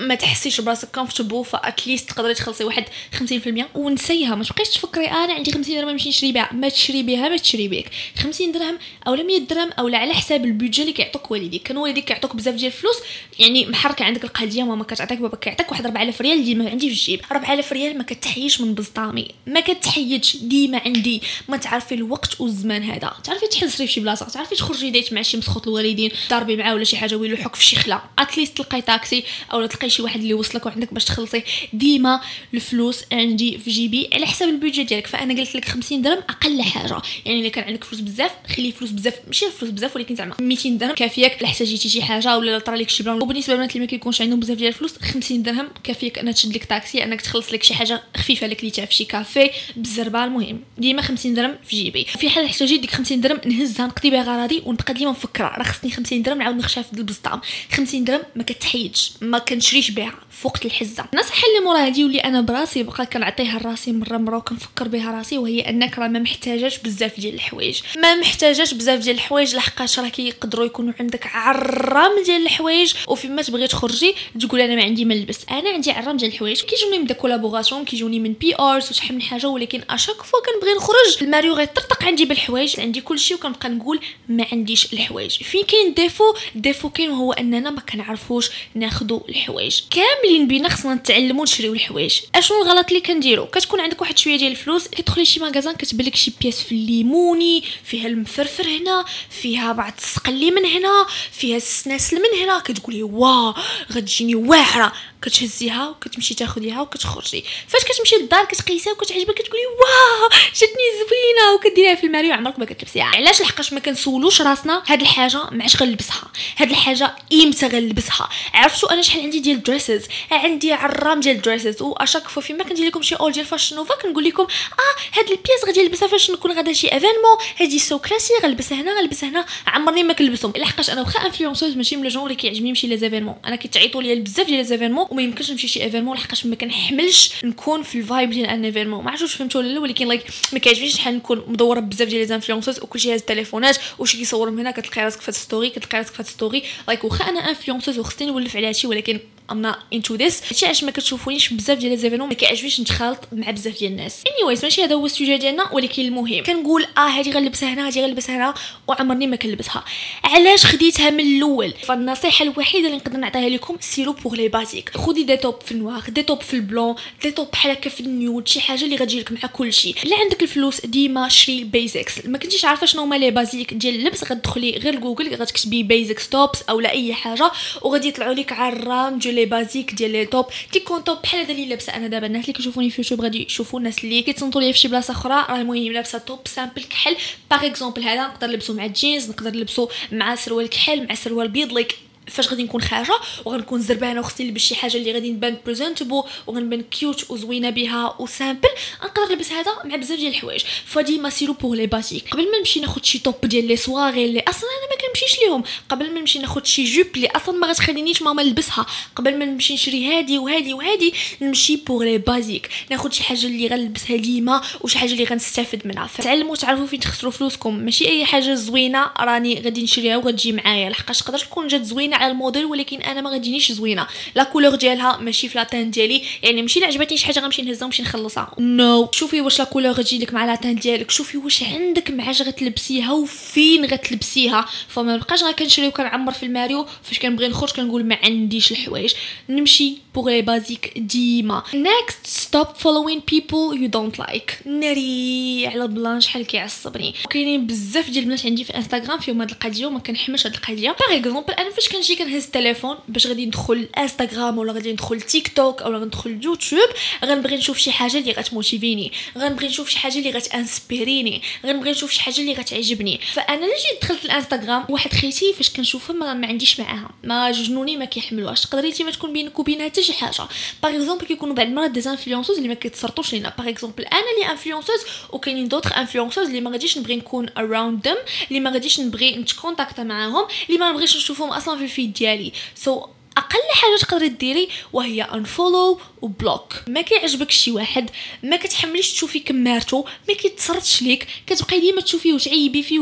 ما 0.08 0.14
تحسيش 0.14 0.60
براسك 0.60 0.88
comfortable 0.94 1.44
ف 1.44 1.52
at 1.53 1.69
least 1.69 2.10
تقدري 2.10 2.34
تخلصي 2.34 2.64
واحد 2.64 2.84
50% 3.14 3.64
ونسيها. 3.74 4.34
ما 4.34 4.44
تبقايش 4.44 4.68
تفكري 4.68 5.06
أنا 5.06 5.34
عندي 5.34 5.52
50 5.52 5.74
درهم 5.74 5.90
نمشي 5.90 6.08
نشري 6.08 6.32
بها. 6.32 6.50
ما 6.52 6.68
تشري 6.68 7.02
بها 7.02 7.28
ما 7.28 7.36
تشري 7.36 7.68
بك. 7.68 7.86
50 8.18 8.52
درهم 8.52 8.78
أو 9.06 9.14
100 9.16 9.38
درهم 9.38 9.70
أو 9.78 9.88
على 9.88 10.14
حساب 10.14 10.44
ال 10.44 10.50
budget 10.50 10.82
اللي 10.82 10.92
كيعطوك 10.92 11.30
والديك. 11.30 11.62
كان 11.62 11.76
والديك 11.76 12.04
كيعطوك 12.04 12.36
بزاف 12.36 12.54
ديال 12.54 12.66
الفلوس 12.66 12.96
يعني 13.38 13.66
محركة 13.66 14.04
عندك 14.04 14.24
القضية 14.24 14.62
ماما 14.62 14.84
كتعطيك 14.84 15.18
بابا 15.18 15.36
كيعطيك 15.36 15.70
واحد 15.70 15.84
4000 15.86 16.20
ريال 16.20 16.44
ديما 16.44 16.70
عندي 16.70 16.86
في 16.86 16.94
الجيب. 16.94 17.20
4000 17.32 17.72
ريال 17.72 17.98
ما 17.98 18.04
كتحيدش 18.04 18.60
من 18.60 18.74
بسطامي. 18.74 19.28
ما 19.46 19.60
كتحيدش 19.60 20.36
ديما 20.36 20.80
عندي. 20.86 21.22
ما 21.48 21.56
تعرفي 21.56 21.94
الوقت 21.94 22.40
والزمان 22.40 22.82
هذا. 22.82 23.12
تعرفي 23.24 23.46
تحصري 23.46 23.86
في 23.86 23.92
شي 23.92 24.00
بلاصة 24.00 24.26
تعرفي 24.26 24.54
تخرجي 24.54 24.90
date 24.90 25.12
مع 25.12 25.22
شي 25.22 25.36
مسخوط 25.36 25.68
الوالدين 25.68 26.10
ضربي 26.30 26.56
معاه 26.56 26.74
ولا 26.74 26.84
شي 26.84 26.96
حاجة 26.96 27.14
ويلوحوك 27.14 27.54
في 27.54 27.64
شي 27.64 27.76
خلا. 27.76 28.02
at 28.18 28.29
least 28.29 28.56
تلقاي 28.56 28.82
تاكسي 28.82 29.24
أو 29.52 29.66
تلقاي 29.66 29.90
شي 29.98 30.02
واحد 30.02 30.20
اللي 30.20 30.34
وصلك 30.34 30.66
وعندك 30.66 30.94
باش 30.94 31.04
تخلصي 31.04 31.42
ديما 31.72 32.20
الفلوس 32.54 33.04
عندي 33.12 33.58
في 33.58 33.70
جيبي 33.70 34.10
على 34.12 34.26
حساب 34.26 34.48
ال 34.48 34.53
budget 34.53 34.84
ديالك. 34.84 35.06
فأنا 35.06 35.40
قلت 35.40 35.54
لك 35.54 35.64
50 35.64 36.02
درهم 36.02 36.18
أقل 36.28 36.62
حاجة. 36.62 37.02
يعني 37.26 37.40
الا 37.40 37.48
كان 37.48 37.64
عندك 37.64 37.84
فلوس 37.84 38.00
بزاف 38.00 38.30
خلي 38.56 38.72
فلوس 38.72 38.90
بزاف. 38.90 39.14
ماشي 39.26 39.50
فلوس 39.50 39.70
بزاف 39.70 39.96
ولكن 39.96 40.14
زعما 40.14 40.34
200 40.40 40.68
درهم 40.68 40.94
كافياك. 40.94 41.38
الا 41.40 41.44
احتاجيتي 41.48 41.88
شي 41.88 42.02
حاجة 42.02 42.38
ولا 42.38 42.58
طرا 42.58 42.76
لك 42.76 42.90
شي 42.90 43.02
plan. 43.02 43.22
وبالنسبة 43.22 43.52
للبنات 43.54 43.70
اللي 43.70 43.80
ما 43.80 43.86
كيكونش 43.86 44.22
عندهم 44.22 44.40
بزاف 44.40 44.56
ديال 44.58 44.68
الفلوس 44.68 44.98
50 44.98 45.42
درهم 45.42 45.68
كافيك 45.84 46.18
انها 46.18 46.32
تشد 46.32 46.54
لك 46.54 46.64
تاكسي 46.64 47.04
أنك 47.04 47.20
تخلص 47.20 47.52
لك 47.52 47.62
شي 47.62 47.74
حاجة 47.74 48.02
خفيفة 48.16 48.46
لك 48.46 48.60
اللي 48.60 48.86
في 48.86 48.94
شي 48.94 49.04
كافي 49.04 49.50
بالزربه 49.76 50.24
المهم 50.24 50.60
ديما 50.78 51.02
50 51.02 51.34
درهم 51.34 51.54
في 51.64 51.82
جيبي 51.82 52.04
في 52.04 52.30
حال 52.30 52.44
احتاجيت 52.44 52.80
ديك 52.80 52.90
50 52.90 53.20
درهم 53.20 53.38
نهزها 53.46 53.86
نقضي 53.86 54.10
بها 54.10 54.22
غراضي 54.22 54.62
ونبقى 54.66 54.94
ديما 54.94 55.10
مفكرة. 55.10 55.44
راه 55.46 55.62
خصني 55.62 55.90
50 55.90 56.22
درهم 56.22 56.38
نعاود 56.38 56.56
نخشها 56.56 56.82
في 56.82 56.92
البسطام 56.92 57.40
50 57.72 58.04
درهم 58.04 58.20
ما 58.36 58.42
كتحيدش 58.42 59.12
ما 59.20 59.38
كنشريش 59.38 59.87
بها 59.90 60.14
فوق 60.30 60.58
الحزة. 60.64 61.04
النصيحه 61.14 61.42
اللي 61.48 61.64
مورا 61.64 61.86
هادي 61.86 62.04
واللي 62.04 62.18
أنا 62.18 62.40
براسي 62.40 62.82
بقى 62.82 63.06
كنعطيها 63.06 63.58
لراسي 63.58 63.92
مرة 63.92 64.16
مرة 64.16 64.36
وكنفكر 64.36 64.88
بها 64.88 65.10
راسي 65.10 65.38
وهي 65.38 65.60
أنك 65.60 65.98
راه 65.98 66.08
ما 66.08 66.18
محتاجاش 66.18 66.78
بزاف 66.78 67.20
ديال 67.20 67.34
الحوايج. 67.34 67.80
ما 67.96 68.14
محتاجاش 68.14 68.74
بزاف 68.74 69.00
ديال 69.00 69.14
الحوايج 69.14 69.56
لحقاش 69.56 69.98
راه 69.98 70.08
كيقدروا 70.08 70.66
يكونوا 70.66 70.92
عندك 71.00 71.26
عرام 71.26 72.22
ديال 72.24 72.42
الحوايج. 72.42 72.94
وفيما 73.08 73.42
تبغي 73.42 73.66
تخرجي 73.66 74.14
تقول 74.40 74.60
أنا 74.60 74.76
ما 74.76 74.82
عندي 74.82 75.04
ما 75.04 75.14
نلبس 75.14 75.40
أنا 75.50 75.70
عندي 75.70 75.90
عرام 75.90 76.16
ديال 76.16 76.32
الحوايج. 76.32 76.60
كيجوني 76.60 76.98
من 76.98 77.06
des 77.06 77.14
collaborations 77.14 77.84
كيجوني 77.84 78.20
من 78.20 78.32
PRs 78.32 78.90
وشحال 78.90 79.14
من 79.14 79.22
حاجة 79.22 79.46
ولكن 79.48 79.82
à 79.90 79.95
chaque 79.95 80.22
fois 80.22 80.40
كنبغي 80.40 80.74
نخرج 80.74 81.22
الماريو 81.22 81.54
غيطرطق 81.54 82.04
عندي 82.04 82.24
بالحوايج. 82.24 82.80
عندي 82.80 83.00
كلشي 83.00 83.34
وكنبقى 83.34 83.68
نقول 83.68 84.00
ما 84.28 84.46
عنديش 84.52 84.92
الحوايج. 84.92 85.42
فين 85.42 85.64
كاين 85.64 85.94
défaut 85.94 86.34
défaut 86.54 86.90
كاين 86.90 87.10
هو 87.10 87.32
أننا 87.32 87.70
ما 87.70 87.80
كنعرفوش 87.80 88.50
ناخذوا 88.74 89.20
الحوايج. 89.28 89.77
كاملين 89.90 90.48
بينا 90.48 90.68
خصنا 90.68 90.94
نتعلموا 90.94 91.44
نشريو 91.44 91.72
الحوايج. 91.72 92.20
أشنو 92.34 92.62
الغلط 92.62 92.88
اللي 92.88 93.00
كنديرو؟ 93.00 93.46
كتكون 93.46 93.80
عندك 93.80 94.00
واحد 94.00 94.18
شوية 94.18 94.36
ديال 94.36 94.50
الفلوس 94.50 94.88
كتدخلي 94.88 95.24
شي 95.24 95.40
magasin 95.40 95.74
كتبان 95.74 96.12
شي 96.12 96.32
pièce 96.40 96.62
في 96.62 96.72
الليموني 96.72 97.64
فيها 97.84 98.06
المفرفر 98.06 98.66
هنا 98.66 99.04
فيها 99.30 99.72
بعض 99.72 99.92
السقلي 99.98 100.50
من 100.50 100.66
هنا 100.66 101.06
فيها 101.32 101.56
السناسل 101.56 102.16
من 102.16 102.42
هنا 102.42 102.58
كتقولي 102.58 103.02
واه 103.02 103.54
غتجيني 103.92 104.34
واعرة. 104.34 104.92
كتهزيها 105.22 105.88
وكتمشي 105.88 106.34
تاخديها 106.34 106.80
وكتخرجي 106.80 107.44
فاش 107.68 107.84
كتمشي 107.84 108.16
للدار 108.16 108.44
كتقيسها 108.44 108.92
وكتعجبك 108.92 109.34
كتقولي 109.34 109.66
واه 109.66 110.28
جاتني 110.54 110.84
زوينة 110.98 111.54
وكديريها 111.54 111.94
في 111.94 112.06
الماريو 112.06 112.32
عمرك 112.32 112.58
ما 112.58 112.64
كتلبسيها. 112.64 113.04
علاش 113.04 113.40
لحقاش 113.40 113.72
ما 113.72 113.80
كنسولوش 113.80 114.42
راسنا 114.42 114.82
هاد 114.86 115.00
الحاجة 115.00 115.40
معاش 115.50 115.82
غنلبسها؟ 115.82 116.30
هاد 116.56 116.70
الحاجة 116.70 117.16
إمتى 117.32 117.66
غنلبسها؟ 117.66 118.28
عرفتوا 118.54 118.92
أنا 118.92 119.02
شحال 119.02 119.22
عندي 119.22 119.40
ديال 119.40 119.62
dresses 119.62 120.02
عندي 120.30 120.72
عرام 120.72 121.20
ديال 121.20 121.42
dresses 121.42 121.82
و 121.82 121.88
à 121.88 121.94
chaque 121.94 122.28
fois 122.28 122.42
فيما 122.42 122.64
كندير 122.64 122.86
لكم 122.86 123.02
شي 123.02 123.14
haul 123.14 123.32
ديال 123.32 123.46
Fashion 123.46 123.76
Nova 123.76 123.94
كنقول 123.94 124.24
لكم 124.24 124.42
آه 124.42 125.18
هاد 125.18 125.30
ال 125.30 125.36
pièce 125.36 125.64
غادي 125.66 125.82
نلبسها 125.82 126.08
فاش 126.08 126.30
نكون 126.30 126.52
غادا 126.52 126.72
شي 126.72 126.92
événement 126.92 127.36
هادي 127.60 127.78
so 127.78 127.98
classy 127.98 128.34
غنلبسها 128.42 128.80
هنا 128.80 128.98
غنلبسها 128.98 129.28
هنا. 129.28 129.46
عمرني 129.66 130.02
ما 130.02 130.12
كنلبسهم. 130.12 130.52
لحقاش 130.56 130.90
أنا 130.90 131.00
واخا 131.00 131.26
influenceuse 131.26 131.76
ماشي 131.76 131.96
من 131.96 132.06
الجون 132.06 132.22
اللي 132.22 132.34
كيعجبني 132.34 132.68
نمشي 132.68 132.86
les 132.86 132.96
événements 132.96 133.36
أنا 133.46 133.56
كيتعيطوا 133.56 134.02
ليا 134.02 134.14
بزاف 134.14 134.46
ديال 134.46 134.58
les 134.58 134.64
événements 134.64 135.07
وما 135.10 135.22
يمكنش 135.22 135.50
نمشي 135.50 135.68
شي 135.68 135.82
événement 135.82 136.16
لحقاش 136.16 136.46
ما 136.46 136.56
كنحملش 136.56 137.44
نكون 137.44 137.82
في 137.82 137.98
ال 137.98 138.05
vibe 138.05 138.30
ديال 138.30 138.46
un 138.46 138.64
événement 138.64 139.04
ما 139.04 139.10
عرفتش 139.10 139.34
فهمتوا 139.34 139.60
ولا 139.60 139.68
لا 139.68 139.80
ولكن 139.80 140.08
like 140.08 140.22
ما 140.52 140.58
كيعجبنيش 140.58 140.94
شحال 140.94 141.16
نكون 141.16 141.44
مدورة 141.48 141.80
بزاف 141.80 142.08
ديال 142.08 142.28
les 142.28 142.34
influenceuses 142.34 142.80
وكلشي 142.82 143.14
هاز 143.14 143.20
التليفونات 143.20 143.78
وشي 143.98 144.18
كيصور 144.18 144.50
من 144.50 144.58
هنا 144.60 144.70
كتلقى 144.70 145.04
راسك 145.04 145.20
في 145.20 145.32
story 145.32 145.70
كتلقى 145.70 145.98
راسك 145.98 146.14
في 146.14 146.22
story 146.22 146.62
like 146.88 147.04
واخا 147.04 147.28
أنا 147.28 147.48
influenceuse 147.48 147.98
وخصني 147.98 148.26
نولف 148.26 148.56
على 148.56 148.68
هادشي 148.68 148.86
ولكن 148.86 149.18
I'm 149.50 149.62
not 149.62 149.76
into 149.92 150.14
this 150.14 150.42
هادشي 150.46 150.66
علاش 150.66 150.84
ما 150.84 150.90
كتشوفونيش 150.90 151.52
بزاف 151.52 151.78
ديال 151.78 152.10
لي 152.10 152.18
ما 152.18 152.34
كيعجبنيش 152.34 152.80
نتخالط 152.80 153.18
مع 153.32 153.50
بزاف 153.50 153.78
ديال 153.78 153.92
الناس 153.92 154.22
anyways 154.36 154.64
ماشي 154.64 154.84
هذا 154.84 154.94
هو 154.94 155.06
ال 155.06 155.11
sujet 155.11 155.36
ديالنا 155.36 155.72
ولكن 155.72 156.02
المهم. 156.02 156.42
كنقول 156.42 156.86
آه 156.98 157.00
هادي 157.00 157.32
غنلبسها 157.32 157.72
هنا 157.74 157.86
هادي 157.86 158.02
غنلبسها 158.02 158.36
هنا 158.36 158.54
وعمرني 158.88 159.26
ما 159.26 159.36
كنلبسها. 159.36 159.84
علاش 160.24 160.66
خديتها 160.66 161.10
من 161.10 161.20
الأول؟ 161.20 161.74
فالنصيحة 161.82 162.42
الوحيدة 162.42 162.86
اللي 162.86 162.96
نقدر 162.98 163.16
نعطيها 163.16 163.48
لكم 163.48 163.76
سيرو 163.80 164.12
pour 164.12 164.34
les 164.34 164.48
basiques 164.48 164.96
خدي 164.96 165.22
des 165.22 165.36
tops 165.36 165.60
في 165.60 165.72
ال 165.72 165.78
noir 165.78 166.02
des 166.08 166.22
tops 166.22 166.40
في 166.40 166.54
ال 166.54 166.61
blanc 166.61 166.94
des 167.22 167.30
tops 167.30 167.50
بحال 167.52 167.70
هكا 167.70 167.90
في 167.90 168.00
ال 168.00 168.10
nude 168.10 168.48
شي 168.48 168.60
حاجة 168.60 168.84
اللي 168.84 168.96
غتجي 168.96 169.20
لك 169.20 169.32
مع 169.32 169.40
كلشي 169.52 169.94
الا 170.04 170.16
عندك 170.16 170.42
الفلوس 170.42 170.86
ديما 170.86 171.28
شري 171.28 171.64
basics 171.64 172.26
ما 172.26 172.38
كنتيش 172.38 172.64
عارفة 172.64 172.86
شنو 172.86 173.02
هما 173.02 173.14
les 173.14 173.30
basiques 173.30 173.74
ديال 173.74 173.94
اللبس 173.94 174.24
غتدخلي 174.24 174.70
غير 174.70 174.96
جوجل 174.96 175.34
غتكتبي 175.34 175.82
basic 175.82 176.20
tops 176.30 176.62
اولا 176.62 176.90
أي 176.90 177.14
حاجة 177.14 177.50
وغادي 177.82 178.08
يطلعوا 178.08 178.34
لك 178.34 178.52
عرام 178.52 179.18
ديال 179.18 179.37
les 179.38 179.46
basiques 179.46 179.94
ديال 179.94 180.10
les 180.10 180.26
tops 180.26 180.46
كيكون 180.72 181.04
top 181.04 181.22
بحال 181.22 181.40
هذا 181.40 181.52
اللي 181.52 181.66
لابسه 181.66 181.96
أنا 181.96 182.06
دابا 182.08 182.26
الناس 182.26 182.42
اللي 182.42 182.52
كيشوفوني 182.52 182.90
في 182.90 183.02
يوتيوب 183.02 183.20
غادي 183.20 183.46
يشوفوا 183.46 183.78
الناس 183.78 184.04
اللي 184.04 184.22
كيتصنتوا 184.22 184.60
ليا 184.60 184.72
في 184.72 184.78
شي 184.78 184.88
بلاصه 184.88 185.12
أخرى 185.12 185.34
راه 185.34 185.60
المهم 185.60 185.92
لابسه 185.92 186.18
top 186.18 186.48
simple 186.48 186.82
كحل 186.84 187.16
par 187.50 187.66
exemple 187.66 188.02
هذا 188.02 188.26
نقدر 188.26 188.46
نلبسو 188.46 188.74
مع 188.74 188.84
الجينز 188.84 189.30
نقدر 189.30 189.50
نلبسو 189.50 189.88
مع 190.12 190.34
سروال 190.34 190.68
كحل 190.68 191.06
مع 191.08 191.14
سروال 191.14 191.48
بيض 191.48 191.72
like 191.72 192.07
فاش 192.30 192.48
غادي 192.48 192.62
نكون 192.62 192.80
خارجه 192.80 193.18
وغنكون 193.44 193.80
زربانه 193.80 194.20
وخصني 194.20 194.46
نلبس 194.46 194.60
شي 194.60 194.74
حاجة 194.74 194.96
اللي 194.96 195.12
غادي 195.12 195.30
نبان 195.30 195.56
presentable 195.66 196.22
وغنبان 196.46 196.82
cute 196.82 197.30
وزوينة 197.30 197.70
بها 197.70 198.16
و 198.18 198.25
simple 198.25 198.68
نقدر 199.04 199.28
نلبس 199.30 199.52
هذا 199.52 199.70
مع 199.84 199.96
بزاف 199.96 200.18
ديال 200.18 200.34
الحوايج. 200.34 200.60
فديما 200.86 201.30
سيرو 201.30 201.52
pour 201.52 201.74
les 201.74 201.86
basiques 201.86 202.28
قبل 202.30 202.50
ما 202.50 202.58
نمشي 202.58 202.80
ناخذ 202.80 203.02
شي 203.02 203.18
top 203.18 203.34
ديال 203.42 203.68
les 203.68 203.76
soirées 203.76 204.24
اللي 204.24 204.40
أصلا 204.40 204.70
أنا 204.70 204.90
ما 204.90 204.96
كنمشيش 205.06 205.38
ليهم. 205.40 205.62
قبل 205.88 206.14
ما 206.14 206.20
نمشي 206.20 206.38
ناخذ 206.38 206.64
شي 206.64 206.84
jupe 206.84 207.06
اللي 207.16 207.26
أصلا 207.26 207.58
ما 207.58 207.66
غتخلينيش 207.66 208.22
ماما 208.22 208.42
نلبسها. 208.42 208.86
قبل 209.16 209.38
ما 209.38 209.44
نمشي 209.44 209.74
نشري 209.74 210.06
هادي 210.06 210.38
وهادي 210.38 210.74
وهادي 210.74 211.14
نمشي 211.40 211.76
pour 211.76 212.04
les 212.04 212.18
basiques 212.18 212.68
ناخذ 212.90 213.10
شي 213.10 213.22
حاجة 213.22 213.46
اللي 213.46 213.68
غنلبسها 213.68 214.16
ديما 214.16 214.62
وشي 214.80 214.98
حاجة 214.98 215.12
اللي 215.12 215.24
غنستافد 215.24 215.86
منها. 215.86 216.06
فتعلموا 216.06 216.56
تعرفوا 216.56 216.86
فين 216.86 217.00
تخسروا 217.00 217.32
فلوسكم. 217.32 217.74
ماشي 217.74 218.08
أي 218.08 218.24
حاجة 218.24 218.54
زوينة 218.54 219.10
راني 219.20 219.60
غادي 219.60 219.82
نشريها 219.82 220.16
وغتجي 220.16 220.52
معايا. 220.52 220.90
لحقاش 220.90 221.18
تقدر 221.18 221.38
تكون 221.38 221.66
جات 221.66 221.82
زوينة 221.82 222.16
على 222.18 222.32
الموديل 222.32 222.64
ولكن 222.64 223.02
أنا 223.02 223.20
ما 223.20 223.30
غاتجينيش 223.30 223.72
زوينة. 223.72 224.06
la 224.34 224.44
couleur 224.44 224.74
ديالها 224.74 225.16
ماشي 225.16 225.48
في 225.48 225.58
la 225.58 225.67
teint 225.67 225.90
ديالي. 225.90 226.22
يعني 226.42 226.62
ماشي 226.62 226.84
عجبتني 226.84 227.18
شي 227.18 227.26
حاجة 227.26 227.40
غنمشي 227.40 227.62
نهزها 227.62 227.84
ونمشي 227.84 228.02
نخلصها. 228.02 228.54
no 228.58 229.06
no. 229.06 229.16
شوفي 229.16 229.40
واش 229.40 229.58
la 229.58 229.64
couleur 229.64 229.92
غتجي 229.92 230.18
لك 230.18 230.34
مع 230.34 230.44
la 230.44 230.53
teint 230.53 230.74
ديالك. 230.74 231.10
شوفي 231.10 231.36
واش 231.36 231.62
عندك 231.62 232.10
معاش 232.10 232.42
غتلبسيها 232.42 233.12
وفين 233.12 233.84
غتلبسيها. 233.84 234.66
فما 234.88 235.16
بقاش 235.16 235.42
غا 235.42 235.52
كنشري 235.52 235.88
وكنعمر 235.88 236.32
في 236.32 236.42
الماريو. 236.42 236.86
فاش 237.02 237.18
كنبغي 237.18 237.48
نخرج 237.48 237.70
كنقول 237.70 238.04
ما 238.04 238.18
عنديش 238.22 238.72
الحوايج. 238.72 239.14
نمشي 239.48 239.96
pour 240.14 240.28
les 240.30 240.42
basiques 240.42 240.92
ديما. 240.96 241.62
Next 241.72 242.26
stop 242.26 242.68
following 242.68 243.20
people 243.32 243.78
you 243.78 243.88
don't 243.96 244.24
like. 244.24 244.66
ناري 244.66 245.66
على 245.66 245.88
plan 245.88 246.20
شحال 246.20 246.46
كيعصبني. 246.46 247.14
كاينين 247.30 247.66
بزاف 247.66 248.10
ديال 248.10 248.24
البنات 248.24 248.46
عندي 248.46 248.64
في 248.64 248.76
انستغرام 248.76 249.18
فيهم 249.18 249.40
هاد 249.40 249.50
القضية 249.50 249.86
وما 249.86 249.98
كنحملش 249.98 250.46
هاد 250.46 250.54
القضية. 250.54 250.90
par 250.90 251.18
exemple 251.18 251.52
أنا 251.52 251.70
فاش 251.70 251.88
كنجي 252.08 252.24
كنهز 252.24 252.44
التليفون 252.44 252.96
باش 253.08 253.26
غادي 253.26 253.46
ندخل 253.46 253.88
انستغرام 253.98 254.58
ولا 254.58 254.72
غادي 254.72 254.92
ندخل 254.92 255.20
تيك 255.20 255.48
توك 255.48 255.80
ولا 255.80 255.98
غندخل 255.98 256.40
يوتيوب 256.44 256.88
غنبغي 257.24 257.56
نشوف 257.56 257.78
شي 257.78 257.92
حاجة 257.92 258.18
اللي 258.18 258.32
غتموتيفيني. 258.32 259.12
غنبغي 259.38 259.68
نشوف 259.68 259.88
شي 259.88 259.98
حاجة 259.98 260.18
اللي 260.18 260.30
غتأنسبيريني. 260.30 261.42
غنبغي 261.66 261.90
نشوف 261.90 262.10
شي 262.10 262.20
حاجة 262.20 262.40
اللي 262.40 262.54
غتعجبني. 262.54 263.20
فأنا 263.32 263.54
اللي 263.54 263.66
جيت 263.66 264.02
دخلت 264.02 264.24
الإنستغرام 264.24 264.84
واحد 264.88 265.12
خيتي 265.12 265.52
فاش 265.52 265.70
كنشوفها 265.70 266.16
ما, 266.16 266.34
ما 266.34 266.46
عنديش 266.46 266.80
معاها. 266.80 267.10
ما 267.24 267.50
جنوني 267.50 267.96
ما 267.96 268.04
كيحملوهاش. 268.04 268.60
تقدري 268.60 268.88
انت 268.88 269.02
ما 269.02 269.10
تكون 269.10 269.32
بينك 269.32 269.58
وبينها 269.58 269.84
حتى 269.84 270.02
شي 270.02 270.12
حاجة. 270.12 270.48
par 270.82 270.94
exemple 270.96 271.26
كيكونوا 271.26 271.54
بعض 271.54 271.66
المرات 271.66 271.90
des 271.90 272.10
influenceuses 272.10 272.56
اللي 272.56 272.68
ما 272.68 272.74
كيتصرطوش 272.74 273.32
لينا. 273.32 273.54
par 273.58 273.68
exemple 273.68 274.04
أنا 274.04 274.24
اللي 274.36 274.50
influenceuse 274.50 275.00
وكاينين 275.30 275.68
d'autres 275.68 275.92
influenceuses 275.92 276.46
اللي 276.46 276.60
ما 276.60 276.70
غاديش 276.70 276.98
نبغي 276.98 277.16
نكون 277.16 277.46
around 277.58 278.08
them 278.08 278.16
اللي 278.48 278.60
ما 278.60 278.70
غاديش 278.70 279.00
نبغي 279.00 279.36
نتكونتاكت 279.36 280.00
معاهم 280.00 280.46
اللي 280.68 280.78
ما 280.78 280.90
نبغيش 280.90 281.16
نشوفهم 281.16 281.50
أصلا 281.50 281.78
في 281.78 281.84
ال 281.88 281.93
feed 281.93 282.12
ديالي 282.12 282.52
so 282.74 283.00
so, 283.00 283.08
أقل 283.38 283.58
حاجة 283.72 283.96
تقدري 284.00 284.28
ديري 284.28 284.68
وهي 284.92 285.22
unfollow 285.22 286.00
و 286.22 286.30
block. 286.30 286.74
ما 286.88 287.00
كيعجبك 287.00 287.50
شي 287.50 287.70
واحد 287.70 288.10
ما 288.42 288.56
كتحمليش 288.56 289.12
تشوفي 289.12 289.40
كمارتو 289.40 290.04
ما 290.28 290.34
كيتصرتش 290.34 291.02
ليك 291.02 291.26
كتبقاي 291.46 291.80
ديما 291.80 292.00
تشوفيه 292.00 292.32
وتعيبي 292.32 292.82
فيه 292.82 292.98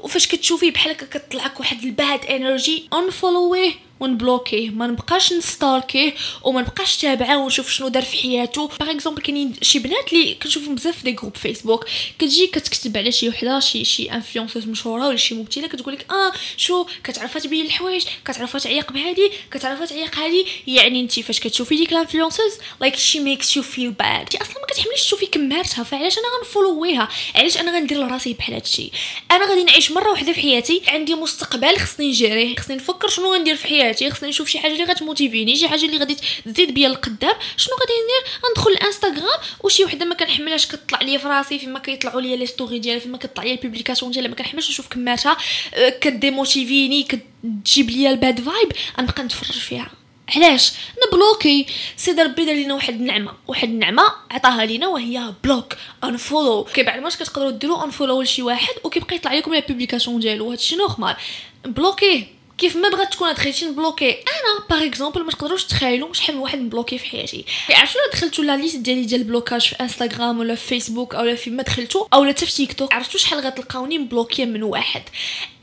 وفاش 0.00 0.26
كتشوفيه 0.26 0.72
بحال 0.72 0.92
هكا 0.92 1.06
كطلعك 1.06 1.60
واحد 1.60 1.84
ال 1.84 1.94
bad 1.94 2.24
energy 2.24 2.88
انفولويه 2.92 3.72
ونبلوكيه 4.00 4.70
ما 4.70 4.86
نبقاش 4.86 5.32
نستالكيه 5.32 6.14
وما 6.42 6.60
نبقاش 6.60 6.96
تابعه 6.96 7.38
ونشوف 7.38 7.70
شنو 7.70 7.88
دار 7.88 8.02
في 8.02 8.16
حياته. 8.16 8.70
par 8.80 8.90
exemple 8.90 9.22
كاينين 9.22 9.54
شي 9.62 9.78
بنات 9.78 10.12
اللي 10.12 10.34
كنشوفهم 10.34 10.74
بزاف 10.74 10.96
في 10.96 11.04
des 11.04 11.12
groupes 11.12 11.36
Facebook 11.36 11.84
كتجي 12.18 12.46
كتكتب 12.46 12.96
على 12.96 13.12
شي 13.12 13.28
وحده 13.28 13.60
شي 13.60 13.84
شي 13.84 14.12
influenceuse 14.12 14.66
مشهوره 14.66 15.08
ولا 15.08 15.16
شي 15.16 15.34
ممثله 15.34 15.66
كتقول 15.68 15.94
لك 15.94 16.06
آه 16.10 16.32
شو 16.56 16.86
كتعرفها 17.04 17.40
تبين 17.42 17.66
الحوايج 17.66 18.04
كتعرفها 18.24 18.58
تعيق 18.58 18.92
بهادي 18.92 19.30
كتعرفها 19.50 19.86
تعيق 19.86 20.16
هادي. 20.18 20.46
يعني 20.66 21.00
انت 21.00 21.20
فاش 21.20 21.40
كتشوفي 21.40 21.76
ديك 21.76 21.92
ال 21.92 21.97
influenceuse 21.97 22.52
like 22.80 22.96
she 22.96 23.20
makes 23.20 23.56
you 23.56 23.62
feel 23.62 23.90
bad 23.90 24.20
انت 24.20 24.34
أصلا 24.34 24.54
ما 24.60 24.66
كتحمليش 24.66 25.00
تشوفي 25.00 25.26
كمارتها 25.26 25.84
فعلاش 25.84 26.18
أنا 26.18 26.26
غنفولويها 26.38 27.08
علاش 27.34 27.56
أنا 27.56 27.76
غندير 27.76 27.98
لراسي 27.98 28.32
بحال 28.32 28.54
هادشي؟ 28.54 28.90
أنا 29.30 29.50
غادي 29.50 29.64
نعيش 29.64 29.92
مرة 29.92 30.10
واحدة 30.10 30.32
في 30.32 30.40
حياتي 30.40 30.82
عندي 30.88 31.14
مستقبل 31.14 31.78
خصني 31.78 32.08
نجريه 32.08 32.56
خصني 32.56 32.76
نفكر 32.76 33.08
شنو 33.08 33.34
غندير 33.34 33.56
في 33.56 33.66
حياتي 33.66 33.81
حياتي 33.82 34.10
خصني 34.10 34.28
نشوف 34.28 34.48
شي 34.48 34.58
حاجة 34.58 34.72
اللي 34.72 34.84
غتموتيفيني 34.84 35.56
شي 35.56 35.68
حاجة 35.68 35.84
اللي 35.84 35.98
غادي 35.98 36.16
تزيد 36.44 36.74
بيا 36.74 36.88
القدام. 36.88 37.34
شنو 37.56 37.74
غادي 37.74 37.92
ندير؟ 37.92 38.48
غندخل 38.48 38.70
الانستغرام 38.70 39.38
وشي 39.64 39.84
وحدة 39.84 40.04
ما 40.04 40.14
كنحملهاش 40.14 40.66
كطلع 40.66 41.02
لي 41.02 41.18
في 41.18 41.28
راسي 41.28 41.58
فيما 41.58 41.78
كيطلعوا 41.78 42.20
لي 42.20 42.36
les 42.36 42.46
stories 42.46 42.78
ديالها 42.78 43.00
فيما 43.00 43.18
كطلع 43.18 43.44
لي 43.44 43.52
ال 43.52 43.57
publication 43.57 44.12
ديالها 44.12 44.30
ما 44.30 44.36
كنحملش 44.36 44.70
نشوف 44.70 44.88
كمارتها. 44.88 45.36
أه، 45.74 45.88
كديموتيفيني 45.88 47.02
كتجيب 47.02 47.90
لي 47.90 48.10
ال 48.10 48.18
bad 48.18 48.40
vibe 48.40 48.72
غنبقى 48.98 49.22
نتفرج 49.22 49.58
فيها. 49.58 49.90
علاش؟ 50.36 50.72
نبلوكي. 51.06 51.66
سيدي 51.96 52.22
ربي 52.22 52.44
دار 52.44 52.54
لينا 52.54 52.74
واحد 52.74 52.94
النعمة 52.94 53.32
واحد 53.48 53.68
النعمة 53.68 54.02
عطاها 54.30 54.64
لينا 54.64 54.86
وهي 54.88 55.32
block 55.44 55.74
unfollow 56.04 56.64
كي 56.64 56.82
بعد 56.82 57.00
ما 57.00 57.08
كتقدروا 57.08 57.50
ديروا 57.50 57.84
unfollow 57.84 58.22
لشي 58.22 58.42
واحد 58.42 58.74
وكيبقى 58.84 59.16
يطلع 59.16 59.34
لكم 59.34 59.54
les 59.54 59.60
publications 59.60 60.20
ديالو. 60.20 60.50
هادشي 60.50 60.76
normal. 60.76 61.16
بلوكيه. 61.64 62.41
كيف 62.58 62.76
ما 62.76 62.88
بغات 62.88 63.12
تكون 63.12 63.32
دخلتي 63.32 63.66
نبلوكي 63.66 64.10
أنا 64.10 64.66
par 64.70 64.86
exemple 64.86 65.24
ما 65.24 65.30
تقدروش 65.30 65.64
تخيلوا 65.64 66.12
شحال 66.12 66.36
من 66.36 66.42
واحد 66.42 66.58
مبلوكي 66.58 66.98
في 66.98 67.06
حياتي. 67.06 67.44
عرفتوا 67.70 68.00
لو 68.00 68.10
دخلتوا 68.12 68.44
la 68.44 68.56
liste 68.56 68.76
ديالي 68.76 69.04
ديال 69.04 69.20
ال 69.20 69.25
blocage 69.25 69.60
في 69.60 69.76
انستغرام 69.80 70.38
ولا 70.38 70.54
في 70.54 70.66
فيسبوك 70.66 71.14
اولا 71.14 71.34
فيما 71.34 71.62
دخلتوا 71.62 72.06
اولا 72.14 72.32
حتى 72.32 72.46
في 72.46 72.52
تيك 72.52 72.72
توك 72.72 72.92
عرفتوا 72.94 73.20
شحال 73.20 73.40
غتلقاوني 73.40 73.98
مبلوكية 73.98 74.44
من 74.44 74.62
واحد؟ 74.62 75.02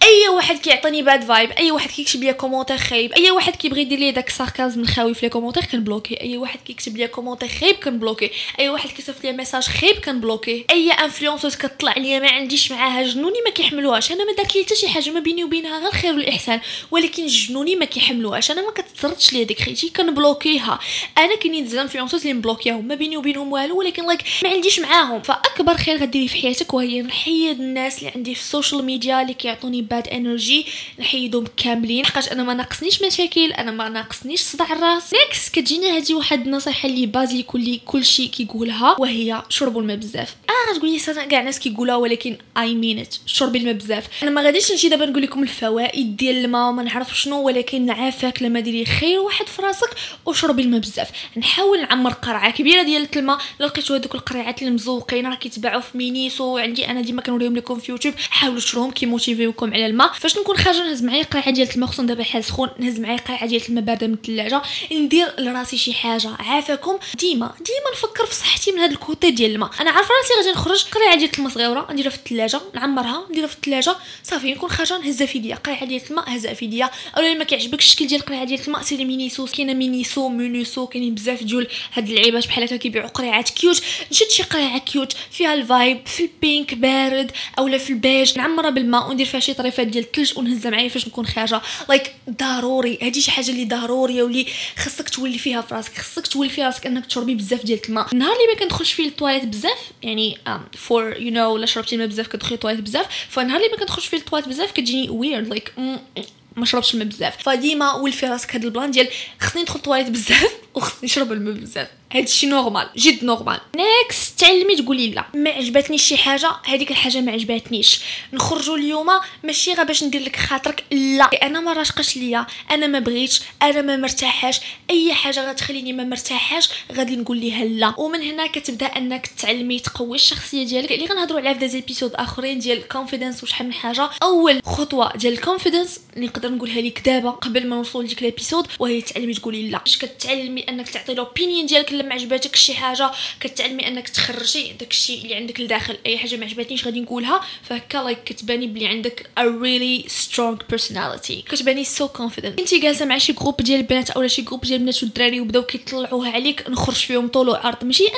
أي 0.04 0.30
واحد 0.30 0.58
كيعطيني 0.58 1.02
bad 1.02 1.24
vibe 1.24 1.52
أي 1.52 1.72
واحد 1.72 1.90
كيكتب 1.90 2.24
لي 2.24 2.34
commentaire 2.34 2.78
خايب 2.78 3.14
أي 3.14 3.32
واحد 3.32 3.56
كيبغي 3.56 3.82
يدير 3.82 4.00
لي 4.00 4.12
داك 4.12 4.28
ال 4.28 4.34
sarcasm 4.34 4.82
الخاوي 4.82 5.14
في 5.14 5.26
les 5.26 5.30
commentaires 5.30 5.66
كنبلوكي 5.66 6.22
أي 6.22 6.38
واحد 6.38 6.60
كيكتب 6.60 6.98
لي 6.98 7.08
commentaire 7.08 7.50
خايب 7.50 7.76
كنبلوكي 7.76 8.32
أي 8.60 8.70
واحد 8.70 8.90
كيصيفط 8.90 9.24
لي 9.24 9.32
message 9.32 9.64
خايب 9.64 9.96
كنبلوكي 9.96 10.66
أي 10.72 10.92
influenceuse 10.92 11.56
كطلع 11.56 11.94
لي 11.98 12.20
ما 12.20 12.32
عنديش 12.32 12.72
معاها 12.72 13.04
جنوني 13.04 13.42
ما 13.46 13.52
كيحملوهاش. 13.52 14.12
أنا 14.12 14.26
ما 14.26 14.34
داك 14.34 14.48
حتى 14.48 14.76
شي 14.76 14.88
حاجة 14.88 15.10
ما 15.10 15.20
بيني 15.20 15.44
وبينها 15.44 15.80
غير 15.80 15.88
الخير 15.88 16.14
والإحسان. 16.14 16.62
ولكن 16.92 17.26
جنوني 17.26 17.76
ما 17.76 17.86
كيحملوهاش. 17.86 18.52
أنا 18.52 18.62
ما 18.62 18.72
كتسرتش 18.72 19.34
لي 19.34 19.44
ديك 19.44 19.62
خيتي 19.62 19.90
كنبلوكيها. 19.90 20.80
أنا 21.18 21.36
كاينين 21.36 21.68
زعما 21.68 21.84
influenceuses 21.84 22.22
اللي 22.22 22.34
مبلوكيهم 22.34 22.88
ما 22.88 22.96
بيني 22.96 23.18
وبينهم 23.18 23.52
والو 23.52 23.80
ولكن 23.80 24.06
like 24.06 24.22
ما 24.44 24.50
عنديش 24.50 24.80
معاهم. 24.80 25.22
فأكبر 25.22 25.78
خير 25.78 25.98
غديري 25.98 26.28
في 26.28 26.42
حياتك 26.42 26.74
وهي 26.74 27.02
نحيد 27.02 27.60
الناس 27.60 28.00
اللي 28.00 28.12
عندي 28.16 28.36
في 28.36 28.42
ال 28.42 28.48
social 28.48 28.86
media 28.86 29.22
اللي 29.22 29.34
كيعطوني 29.34 29.82
bad 29.82 30.08
energy 30.08 30.66
نحيدهم 31.00 31.46
كاملين. 31.58 32.06
حقاش 32.06 32.32
أنا 32.32 32.44
ما 32.44 32.54
ناقصنيش 32.54 33.02
مشاكل 33.02 33.52
أنا 33.52 33.72
ما 33.72 33.90
ناقصنيش 33.90 34.42
صداع 34.42 34.74
الراس. 34.74 35.14
نيكس 35.14 35.50
كتجينا 35.50 35.98
هذه 35.98 36.14
واحد 36.14 36.46
النصيحة 36.46 36.90
اللي 36.90 37.06
basique 37.06 37.54
واللي 37.54 37.82
كلشي 37.86 38.28
كيقولها 38.28 38.96
وهي 39.00 39.44
شربوا 39.50 39.82
الماء 39.82 39.98
بزاف. 39.98 40.36
آه 40.50 40.74
غتقولي 40.74 40.98
لي 40.98 41.28
كاع 41.28 41.40
الناس 41.40 41.60
كيقولها 41.60 41.96
ولكن 41.96 42.38
I 42.58 42.76
mean 42.76 43.00
ات 43.00 43.16
شربي 43.26 43.60
الماء 43.60 43.74
بزاف. 43.74 44.08
أنا 44.24 44.32
ما 44.32 44.42
غاديش 44.42 44.72
نجي 44.72 44.90
دابا 44.90 45.06
نقول 45.06 45.22
لكم 45.22 45.44
الفوائد 45.44 46.18
ديال 46.18 46.46
الماء 46.46 46.69
وما 46.70 46.84
نعرف 46.84 47.20
شنو 47.20 47.42
ولكن 47.42 47.90
عافاك 47.90 48.42
لما 48.44 48.60
ديري 48.60 48.86
خير 48.86 49.20
واحد 49.20 49.48
في 49.48 49.62
راسك 49.62 49.90
وشربي 50.26 50.62
الماء 50.62 50.80
بزاف. 50.80 51.10
نحاول 51.38 51.82
نعمر 51.82 52.14
قرعة 52.14 52.52
كبيرة 52.52 52.84
ديال 52.84 53.08
الماء 53.16 53.38
لقيتو 53.60 53.94
هذوك 53.94 54.16
القريعات 54.16 54.62
اللي 54.62 54.72
مزوقين 54.74 55.28
راه 55.28 55.36
كيتباعوا 55.36 55.82
في 55.82 55.98
مينيسو 55.98 56.58
عندي 56.58 56.88
أنا 56.88 57.02
ديما 57.02 57.22
كنوريهم 57.22 57.56
لكم 57.56 57.80
في 57.80 57.92
يوتيوب. 57.92 58.14
حاولوا 58.30 58.60
تشروهم 58.60 58.92
كيموتيفيوكم 58.92 59.74
على 59.74 59.86
الماء. 59.86 60.14
فاش 60.14 60.38
نكون 60.38 60.58
خارجة 60.58 60.84
نهز 60.84 61.04
معايا 61.04 61.24
قرعه 61.24 61.50
ديال 61.50 61.70
الماء 61.76 61.90
خصوصا 61.90 62.04
دابا 62.04 62.24
حال 62.24 62.44
سخون 62.44 62.70
نهز 62.80 63.00
معايا 63.00 63.18
قرعه 63.18 63.46
ديال 63.46 63.62
الماء 63.70 63.84
باردة 63.84 64.08
من 64.08 64.14
الثلاجه 64.14 64.62
ندير 64.92 65.34
لراسي 65.40 65.78
شي 65.78 65.94
حاجة. 65.94 66.30
عافاكم. 66.40 66.98
ديما 67.20 67.54
ديما 67.58 67.92
نفكر 67.94 68.26
في 68.26 68.36
صحتي 68.36 68.72
من 68.72 68.80
هذا 68.80 68.92
ال 68.92 69.00
côté 69.00 69.32
ديال 69.32 69.52
الماء. 69.52 69.70
أنا 69.82 69.92
عارفة 69.92 70.10
راسي 70.22 70.34
غادي 70.38 70.52
نخرج 70.52 70.84
قرعه 70.84 71.16
ديال 71.16 71.30
الماء 71.38 71.52
صغيرة. 71.54 71.88
نديرها 71.92 72.10
في 72.10 72.18
الثلاجه 72.18 72.62
نعمرها 72.76 73.26
نديرها 73.30 73.48
في 73.48 73.56
الثلاجه 73.56 73.96
صافي 74.24 74.54
نكون 74.54 74.70
خارجة 74.70 74.98
نهزها 74.98 75.28
في 75.28 75.38
يديا. 75.38 75.56
قرعه 75.56 75.86
ديال 75.86 76.02
الماء 76.10 76.36
هزها 76.36 76.54
في 76.60 76.66
يديا 76.66 76.90
أولا 77.18 77.34
ما 77.34 77.44
كيعجبكش 77.44 77.86
الشكل 77.86 78.08
ديال 78.08 78.22
القرعه 78.22 78.44
ديال 78.44 78.60
الماء 78.68 78.82
سيري 78.82 79.06
مينيسو 79.06 79.46
كاينة 79.46 79.74
مينيسو 79.74 80.30
مينيسو 80.30 80.88
كاينين 80.88 81.16
بزاف 81.16 81.44
ديال 81.44 81.68
هاد 81.94 82.10
اللعيبات 82.10 82.48
بحال 82.48 82.64
هكا 82.64 82.76
كيبيعوا 82.76 83.08
قريعات 83.08 83.50
cute. 83.50 83.82
نشد 84.12 84.30
شي 84.30 84.44
قريعة 84.44 84.78
cute 84.78 85.14
فيها 85.32 85.54
ال 85.54 85.64
vibe 85.64 86.08
في 86.08 86.24
ال 86.24 86.34
pink 86.34 86.74
بارد 86.74 87.32
أولا 87.60 87.78
في 87.78 87.90
البيج 87.90 88.38
نعمرها 88.38 88.70
بالماء 88.70 89.10
وندير 89.10 89.26
فيها 89.26 89.40
شي 89.40 89.54
طريفات 89.54 89.88
ديال 89.88 90.04
الثلج 90.04 90.38
ونهزها 90.38 90.72
معايا 90.72 90.90
فاش 90.90 91.08
نكون 91.08 91.26
خارجة. 91.26 91.62
like 91.90 92.04
like, 92.08 92.32
ضروري 92.32 93.00
هادي 93.02 93.22
شي 93.22 93.32
حاجة 93.32 93.50
اللي 93.52 93.66
ضروريه 93.66 94.24
واللي 94.24 94.46
خصك 94.78 95.10
تولفي 95.10 95.38
فيها 95.38 95.62
في 95.62 95.76
راسك 95.76 95.98
خصك 95.98 96.28
تولفي 96.28 96.64
راسك 96.64 96.86
أنك 96.86 97.06
تشربي 97.06 97.36
بزاف 97.36 97.66
ديال 97.66 97.80
الماء. 97.90 98.08
النهار 98.14 98.34
اللي 98.34 98.54
ما 98.54 98.60
كندخلش 98.60 98.94
فيه 98.94 99.08
الطواليت 99.08 99.46
بزاف 99.46 99.80
يعني 100.04 100.38
for 100.78 101.18
you 101.18 101.32
know 101.32 101.58
لا 101.58 101.66
شربتي 101.66 101.96
الماء 101.96 102.08
بزاف 102.08 102.28
كتدخلي 102.28 102.56
الطواليت 102.56 102.80
بزاف 102.80 103.06
فالنهار 103.30 103.58
اللي 103.58 103.70
ما 103.72 103.78
كندخلش 103.78 104.06
فيه 104.06 104.18
الطواليت 104.18 104.48
بزاف 104.48 104.72
كتجيني 104.72 105.10
weird 105.10 105.48
like 105.48 105.74
like, 105.78 106.22
ما 106.60 106.66
شربش 106.66 106.94
الماء 106.94 107.08
بزاف. 107.08 107.44
فديما 107.44 107.94
ولفي 107.94 108.26
راسك 108.26 108.56
هاد 108.56 108.66
ال 108.66 108.71
plan 108.71 108.92
ديال 108.92 109.08
خصني 109.40 109.62
ندخل 109.62 109.76
الطواليت 109.76 110.10
بزاف. 110.10 110.52
وخصني 110.76 111.00
نشرب 111.04 111.32
الماء 111.32 111.54
بزاف. 111.54 111.88
هادشي 112.12 112.48
normal 112.48 112.90
جد 112.98 113.24
normal 113.24 113.60
next 113.76 114.40
تعلمي 114.40 114.76
تقولي 114.76 115.10
لا. 115.10 115.26
ما 115.34 115.50
عجبتنيش 115.50 116.04
شي 116.04 116.18
حاجة 116.18 116.52
هذيك 116.66 116.92
الحاجة 116.92 117.22
ما 117.22 117.32
عجبتنيش. 117.32 118.00
نخرجوا 118.34 118.78
اليوم 118.78 119.08
ماشي 119.44 119.74
غير 119.74 119.84
باش 119.84 120.04
ندير 120.04 120.22
لك 120.22 120.36
خاطرك 120.36 120.84
لا. 120.92 121.26
أنا 121.26 121.60
ما 121.60 121.74
راشقش 121.74 122.18
ليا 122.18 122.46
أنا 122.72 122.88
ما 122.88 123.00
بغيتش 123.00 123.42
أنا 123.62 123.82
ما 123.82 123.98
مرتاحاش. 123.98 124.60
أي 124.90 125.14
حاجة 125.14 125.50
غتخليني 125.50 125.94
ما 125.94 126.04
مرتاحاش 126.04 126.70
غادي 126.92 127.16
نقول 127.16 127.38
ليها 127.38 127.66
لا. 127.66 127.94
ومن 127.98 128.22
هنا 128.22 128.48
كتبدأ 128.48 128.86
أنك 128.86 129.28
تعلمي 129.28 129.80
تقوي 129.80 130.16
الشخصية 130.16 130.66
ديالك. 130.66 130.92
اللي 130.92 131.06
غنهضروا 131.06 131.40
عليها 131.40 131.54
في 131.54 131.60
des 131.60 131.74
épisodes 131.74 132.14
آخرين 132.16 132.60
ديال 132.60 132.78
ال 132.78 132.84
confidence 132.84 133.44
وشحال 133.44 133.68
من 133.68 133.74
حاجة. 133.74 134.10
أول 134.24 134.62
خطوة 134.66 135.18
ديال 135.18 135.34
ال 135.34 135.40
confidence 135.40 136.00
نقدر 136.18 136.52
نقولها 136.52 136.82
لك 136.82 137.02
دابا 137.06 137.30
قبل 137.30 137.68
ما 137.68 137.76
نوصل 137.76 138.04
لديك 138.04 138.24
l'épisode 138.24 138.68
وهي 138.80 139.02
تعلمي 139.02 139.34
تقولي 139.34 139.70
لا. 139.70 139.78
باش 139.78 139.98
كتعلمي 139.98 140.59
انك 140.60 140.90
تعطي 140.90 141.14
l'opinion 141.14 141.66
ديالك 141.66 141.92
الا 141.92 142.04
ما 142.04 142.14
عجباتك 142.14 142.56
شي 142.56 142.74
حاجة 142.74 143.12
كتعلمي 143.40 143.88
انك 143.88 144.10
تخرجي 144.10 144.74
داكشي 144.74 145.22
اللي 145.22 145.36
عندك 145.36 145.60
لداخل 145.60 145.98
اي 146.06 146.18
حاجة 146.18 146.36
ما 146.36 146.46
عجباتنيش 146.46 146.86
غادي 146.86 147.02
نقولها 147.02 147.42
فهكا 147.64 147.98
like 147.98 148.24
كتباني 148.24 148.68
بلي 148.68 148.88
عندك 148.88 149.30
a 149.40 149.44
really 149.44 150.10
strong 150.12 150.76
personality 150.76 151.44
كتباني 151.50 151.86
so 151.86 152.04
confident 152.18 152.60
انت 152.60 152.74
جالسه 152.74 153.06
مع 153.06 153.18
شي 153.18 153.34
groupe 153.34 153.62
ديال 153.62 153.80
البنات 153.80 154.10
اولا 154.10 154.28
شي 154.28 154.42
groupe 154.42 154.62
ديال 154.62 154.76
البنات 154.76 155.04
والدراري 155.04 155.42
وبداو 155.42 155.64
كيطلعوها 155.64 156.32
عليك 156.32 156.70
نخرج 156.70 156.96
فيهم 156.96 157.28
طول 157.28 157.50
وعرض 157.50 157.86
ماشي 157.86 158.08
آه 158.08 158.10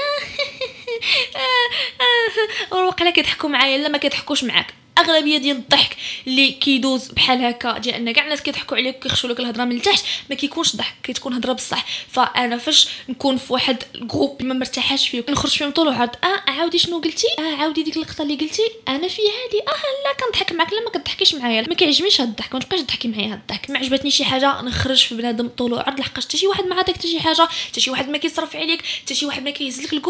آه 2.74 3.08
آه 3.08 3.12
كيضحكوا 3.12 3.50
معايا 3.50 3.78
لا 3.78 3.88
ما 3.88 3.98
كيضحكوش 3.98 4.44
معاك 4.44 4.81
أغلبية 5.02 5.38
ديال 5.38 5.58
الضحك 5.58 5.98
اللي 6.28 6.52
كيدوز 6.52 7.08
بحال 7.08 7.46
هكا 7.46 7.96
ان 7.96 8.12
كاع 8.12 8.24
الناس 8.24 8.42
كيضحكوا 8.42 8.78
عليك 8.78 8.96
وكيخشوا 8.98 9.30
لك 9.30 9.40
الهضرة 9.40 9.64
من 9.64 9.76
التحت 9.76 10.04
ما 10.30 10.36
كيكونش 10.36 10.76
ضحك 10.76 10.96
كتكون 11.04 11.34
هضرة 11.34 11.54
بصح. 11.54 11.86
فأنا 12.08 12.58
فاش 12.58 12.88
نكون 13.10 13.38
في 13.38 13.54
واحد 13.54 13.84
groupe 13.96 14.44
ما 14.44 14.54
مرتاحاش 14.54 15.10
فيه 15.10 15.24
نخرج 15.30 15.52
فيهم 15.52 15.72
طول 15.72 15.88
وعرض 15.88 16.10
آه 16.24 16.52
عاودي 16.52 16.78
شنو 16.78 17.00
قلتي؟ 17.00 17.28
آه 17.40 17.56
عاودي 17.56 17.84
ديك 17.84 17.98
اللقطة 17.98 18.22
اللي 18.22 18.36
قلتي 18.36 18.64
أنا 18.88 19.08
في 19.08 19.22
هادي 19.22 19.60
آه 19.68 20.08
لا 20.08 20.26
كنضحك 20.26 20.52
معاك 20.52 20.74
لا 20.74 20.80
ما 20.84 20.90
كتضحكيش 20.90 21.36
معايا 21.36 21.62
ما 21.62 21.76
كيعجبنيش 21.76 22.22
هاد 22.22 22.28
الضحك 22.30 22.54
ما 22.54 22.60
تبقاش 22.60 22.80
تضحكي 22.82 23.08
معايا 23.08 23.34
هاد 23.34 23.40
الضحك. 23.42 23.70
ما 23.70 23.80
عجبتني 23.80 24.12
شي 24.12 24.26
حاجة 24.26 24.62
نخرج 24.62 25.06
في 25.06 25.16
بنادم 25.16 25.48
طول 25.48 25.74
وعرض 25.74 26.00
لحقاش 26.00 26.26
حتى 26.26 26.38
شي 26.38 26.48
واحد 26.48 26.66
ما 26.66 26.76
عطاك 26.76 26.96
حتى 26.96 27.08
شي 27.08 27.20
حاجة 27.20 27.48
حتى 27.68 27.82
شي 27.82 27.92
واحد 27.92 28.10
ما 28.10 28.18
كيصرف 28.18 28.56
عليك 28.56 28.82
حتى 29.02 29.16
شي 29.16 29.26
واحد 29.26 29.44
ما 29.44 29.50
كيهز 29.50 29.82
لك 29.82 30.02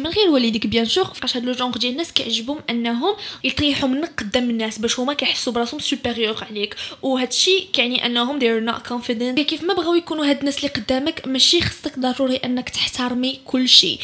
من 0.00 0.06
غير 0.06 0.30
والديك 0.30 0.66
bien 0.66 0.84
sûr 0.84 1.04
فاش 1.04 1.36
هاد 1.36 1.44
le 1.44 1.52
genre 1.52 1.78
ديال 1.78 1.92
الناس 1.92 2.12
كيعجبهم 2.12 2.58
أنهم 2.70 3.16
يطيحوا 3.44 3.88
منك 3.88 4.22
قدام 4.36 4.50
الناس 4.50 4.78
باش 4.78 4.98
هما 5.00 5.14
كيحسوا 5.14 5.52
براسهم 5.52 5.80
supérieur 5.80 6.44
عليك. 6.50 6.76
وهادشي 7.02 7.60
كيعني 7.72 8.06
أنهم 8.06 8.40
they're 8.40 8.72
not 8.72 8.88
confident. 8.88 9.40
كيف 9.40 9.62
ما 9.62 9.74
بغاو 9.74 9.94
يكونوا 9.94 10.26
هاد 10.26 10.38
الناس 10.38 10.58
اللي 10.58 10.68
قدامك 10.68 11.22
ماشي 11.26 11.60
خصك 11.60 11.98
ضروري 11.98 12.36
أنك 12.36 12.68
تحترمي 12.68 13.40
كل 13.44 13.68
شيء 13.68 13.98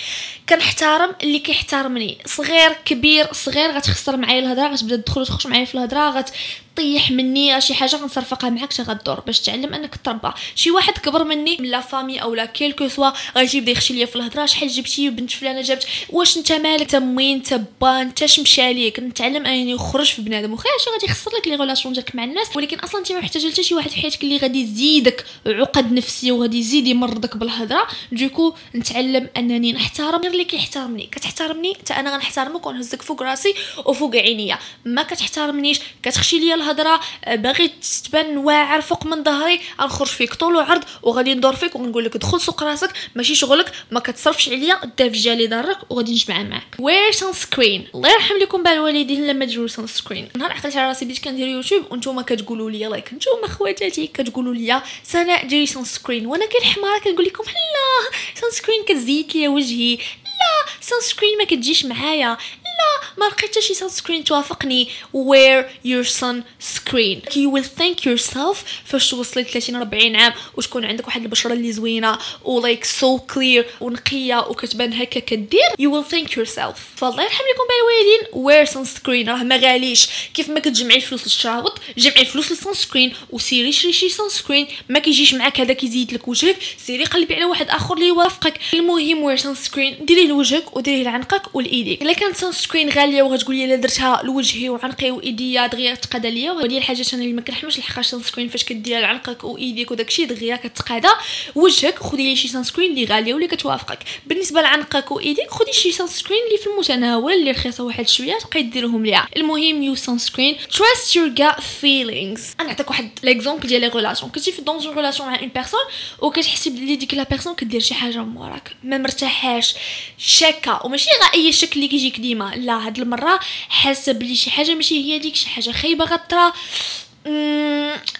كنحترم 0.48 1.14
اللي 1.22 1.38
كيحترمني. 1.38 2.18
صغير 2.26 2.72
كبير 2.84 3.32
صغير 3.32 3.70
غتخسر 3.70 4.16
معايا 4.16 4.38
الهضره 4.38 4.68
غتبدا 4.68 4.96
تدخل 4.96 5.26
تخرج 5.26 5.46
معايا 5.46 5.64
في 5.64 5.74
الهضره 5.74 6.10
غت 6.10 6.30
طيح 6.76 7.10
مني 7.10 7.60
شي 7.60 7.74
حاجة 7.74 7.96
غنصرفقها 7.96 8.50
معاك 8.50 8.72
حتى 8.72 8.82
غدور 8.82 9.20
باش 9.20 9.40
تعلم 9.40 9.74
أنك 9.74 9.96
تربى. 10.04 10.28
شي 10.54 10.70
واحد 10.70 10.98
كبر 10.98 11.24
مني 11.24 11.56
من 11.60 11.68
la 11.68 11.80
famille 11.80 12.22
أو 12.22 12.34
لا 12.34 12.44
كيلكو 12.44 12.88
سوا 12.88 13.10
غيجي 13.36 13.58
يبدا 13.58 13.72
يخشي 13.72 13.94
ليا 13.94 14.06
في 14.06 14.16
الهضرة 14.16 14.46
شحال 14.46 14.68
جبتي؟ 14.68 15.10
بنت 15.10 15.30
فلانة 15.30 15.60
جابت. 15.60 15.86
واش 16.10 16.36
أنت 16.36 16.52
مالك؟ 16.52 16.80
أنت 16.80 16.96
موين 16.96 17.36
أنت 17.36 17.60
با 17.80 18.02
أنت 18.02 18.26
شمشى 18.26 18.62
عليك؟ 18.62 19.00
نتعلم 19.00 19.46
انني 19.46 19.74
نخرج 19.74 20.06
في 20.06 20.22
بنادم. 20.22 20.52
وخا 20.52 20.68
شي 20.84 20.90
غادي 20.90 21.06
يخسر 21.06 21.30
لك 21.38 21.48
les 21.48 21.54
relations 21.54 21.94
ديالك 21.94 22.14
مع 22.14 22.24
الناس. 22.24 22.56
ولكن 22.56 22.78
أصلا 22.78 23.00
أنت 23.00 23.12
ما 23.12 23.18
محتاجة 23.18 23.52
حتى 23.52 23.62
شي 23.62 23.74
واحد 23.74 23.90
في 23.90 24.00
حياتك 24.00 24.22
اللي 24.22 24.36
غادي 24.36 24.60
يزيدك 24.62 25.24
عقد 25.46 25.92
نفسيه 25.92 26.32
وغادي 26.32 26.58
يزيد 26.58 26.86
يمرضك 26.86 27.36
بالهضرة. 27.36 27.86
دوكو 28.12 28.54
نتعلم 28.74 29.28
أنني 29.36 29.72
نحترم. 29.72 30.20
غير 30.20 30.32
اللي 30.32 30.44
كيحترمني. 30.44 31.06
كتحترمني 31.06 31.74
حتى 31.74 31.94
أنا 31.94 32.14
غنحترمك 32.14 32.66
ونهزك 32.66 33.02
فوق 33.02 33.22
راسي 33.22 33.54
وفوق 33.86 34.16
عينيا. 34.16 34.58
ما 34.84 35.02
كتحترمنيش 35.02 35.80
كتخشي 36.02 36.38
ليا 36.38 36.61
الهضرة 36.62 37.00
باغي 37.28 37.70
تبان 38.04 38.36
واعر 38.36 38.80
فوق 38.80 39.06
من 39.06 39.24
ظهري 39.24 39.60
غنخرج 39.80 40.08
فيك 40.08 40.34
طول 40.34 40.56
وعرض 40.56 40.84
وغادي 41.02 41.34
ندور 41.34 41.56
فيك 41.56 41.76
ونقول 41.76 42.04
لك 42.04 42.16
دخل 42.16 42.40
سوق 42.40 42.62
راسك 42.62 42.90
ماشي 43.14 43.34
شغلك 43.34 43.72
ما 43.90 44.00
كتصرفش 44.00 44.48
عليا 44.48 44.84
الدافجه 44.84 45.32
اللي 45.32 45.46
ضرك 45.46 45.78
وغادي 45.90 46.12
نجمع 46.12 46.42
معاك. 46.42 46.76
wear 46.78 47.10
sunscreen 47.12 47.88
الله 47.94 48.12
يرحم 48.12 48.36
لكم 48.36 48.62
بالوالدين 48.62 49.26
لما 49.26 49.44
تجيو 49.44 49.68
sunscreen 49.68 50.28
نهار 50.36 50.52
عقلت 50.52 50.76
على 50.76 50.88
راسي 50.88 51.04
بديت 51.04 51.24
كندير 51.24 51.48
يوتيوب 51.48 51.84
وأنتم 51.90 52.20
كتقولوا 52.20 52.70
لي 52.70 52.88
like 52.88 53.14
نتوما 53.14 53.48
خواتاتي 53.48 54.06
كتقولوا 54.06 54.54
لي 54.54 54.82
سناء 55.04 55.46
ديري 55.46 55.66
sunscreen 55.66 56.26
وأنا 56.26 56.46
كنحمار 56.46 56.98
كنقول 56.98 57.24
لكم 57.24 57.44
la 57.44 58.16
sunscreen 58.40 58.84
كتزيد 58.84 59.36
لي 59.36 59.48
وجهي. 59.48 59.98
la 60.42 60.72
sunscreen 60.80 61.38
ما 61.38 61.44
كتجيش 61.44 61.84
معايا. 61.84 62.38
لا 62.64 63.08
ما 63.18 63.24
لقيت 63.24 63.58
شي 63.58 63.74
sunscreen 63.74 64.24
توافقني. 64.24 64.88
Wear 65.14 65.64
your 65.86 66.04
sunscreen. 66.04 67.18
You 67.34 67.48
will 67.54 67.68
thank 67.80 68.04
yourself 68.06 68.56
فاش 68.84 69.10
توصلي 69.10 69.44
30 69.44 69.76
40 69.76 70.16
عام 70.16 70.32
وتكون 70.56 70.84
عندك 70.84 71.06
واحد 71.06 71.22
البشرة 71.22 71.52
اللي 71.52 71.72
زوينة 71.72 72.18
و 72.44 72.60
like 72.62 72.84
so 72.84 73.34
clear 73.34 73.64
ونقيه 73.80 74.38
وكتبان 74.48 74.92
هكا 74.92 75.20
كدير 75.20 75.68
you 75.80 75.90
will 75.90 76.12
thank 76.12 76.28
yourself. 76.28 76.76
فالله 76.96 77.22
يرحم 77.22 77.44
لكم 77.52 77.64
بالوالدين 77.68 78.22
wear 78.32 78.68
sunscreen. 78.68 79.28
راه 79.28 79.42
ما 79.42 79.56
غاليش. 79.56 80.08
كيف 80.34 80.48
ما 80.48 80.60
كتجمعي 80.60 80.96
الفلوس 80.96 81.22
للشراوط 81.24 81.80
جمعي 81.98 82.20
الفلوس 82.20 82.50
لل 82.50 82.74
sunscreen 82.74 83.14
وسيري 83.30 83.72
شري 83.72 83.92
شي 83.92 84.08
sunscreen 84.08 84.68
ما 84.88 84.98
كيجيش 84.98 85.34
معاك 85.34 85.60
هذا 85.60 85.72
كيزيد 85.72 86.12
لك 86.14 86.28
وجهك 86.28 86.56
سيري 86.86 87.04
قلبي 87.04 87.34
على 87.34 87.44
واحد 87.44 87.68
آخر 87.68 87.94
اللي 87.94 88.06
يوافقك. 88.06 88.60
المهم 88.74 89.36
wear 89.36 89.40
sunscreen 89.40 90.04
ديريه 90.04 90.31
لوجهك 90.32 90.76
وديريه 90.76 91.02
لعنقك 91.02 91.54
ولإيديك. 91.54 92.02
إلا 92.02 92.12
كانت 92.12 92.36
sunscreen 92.36 92.88
غاليه 92.88 93.22
وغتقولي 93.22 93.64
إلا 93.64 93.76
درتها 93.76 94.22
لوجهي 94.24 94.68
وعنقي 94.68 95.10
وإيديا 95.10 95.66
دغيا 95.66 95.94
تقاد 95.94 96.26
ليا 96.26 96.52
وهذه 96.52 96.78
الحاجات 96.78 97.14
أنا 97.14 97.22
اللي 97.22 97.34
ما 97.34 97.40
كنحملش 97.40 97.78
لحقاش 97.78 98.06
sunscreen 98.06 98.48
فاش 98.48 98.64
كديرها 98.64 99.00
لعنقك 99.00 99.44
وإيديك 99.44 99.90
وداكشي 99.90 100.24
دغيا 100.24 100.56
كتقادا. 100.56 101.08
وجهك 101.54 101.98
خدي 101.98 102.22
لي 102.22 102.36
شي 102.36 102.48
sunscreen 102.48 102.90
اللي 102.90 103.04
غالية 103.04 103.34
واللي 103.34 103.48
كتوافقك. 103.48 103.98
بالنسبة 104.26 104.60
لعنقك 104.60 105.10
وإيديك 105.10 105.50
خدي 105.50 105.72
شي 105.72 105.92
sunscreen 105.92 106.40
اللي 106.46 106.58
في 106.58 106.66
المتناول 106.66 107.32
اللي 107.32 107.50
رخيصة 107.50 107.84
واحد 107.84 108.08
شوية 108.08 108.38
تبقاي 108.38 108.62
ديرهم 108.62 109.06
ليها. 109.06 109.28
المهم 109.36 109.82
wear 109.82 109.94
sunscreen 109.94 110.56
trust 110.56 111.16
your 111.16 111.32
gut 111.40 111.60
feelings 111.60 112.42
أنا 112.60 112.68
نعطيك 112.68 112.90
واحد 112.90 113.10
l'exemple 113.22 113.68
ديال 113.68 113.80
les 113.80 113.88
relations 113.88 114.30
كنتي 114.30 114.52
في 114.52 114.62
dans 114.62 114.94
une 114.96 115.05
relation 115.05 115.28
مع 115.28 115.40
une 115.40 115.48
personne 115.48 115.80
وكتحسي 116.20 116.70
بلي 116.70 116.96
ديك 116.96 117.14
la 117.14 117.22
personne 117.22 117.54
كدير 117.54 117.80
شي 117.80 117.94
حاجة 117.94 118.18
من 118.18 118.36
وراك. 118.36 118.76
ما 118.84 118.98
مرتاحاش. 118.98 119.74
شاكة. 120.22 120.80
وماشي 120.84 121.10
غير 121.10 121.30
أي 121.34 121.52
شك 121.52 121.76
اللي 121.76 121.88
كيجيك 121.88 122.20
ديما. 122.20 122.52
لا 122.56 122.86
هاد 122.86 122.98
المرة 122.98 123.40
حاسه 123.68 124.12
بلي 124.12 124.34
شي 124.34 124.50
حاجة 124.50 124.74
ماشي 124.74 125.04
هي 125.04 125.18
ديك 125.18 125.36
شي 125.36 125.48
حاجة. 125.48 125.70
خايبة 125.70 126.04
غطرا 126.04 126.52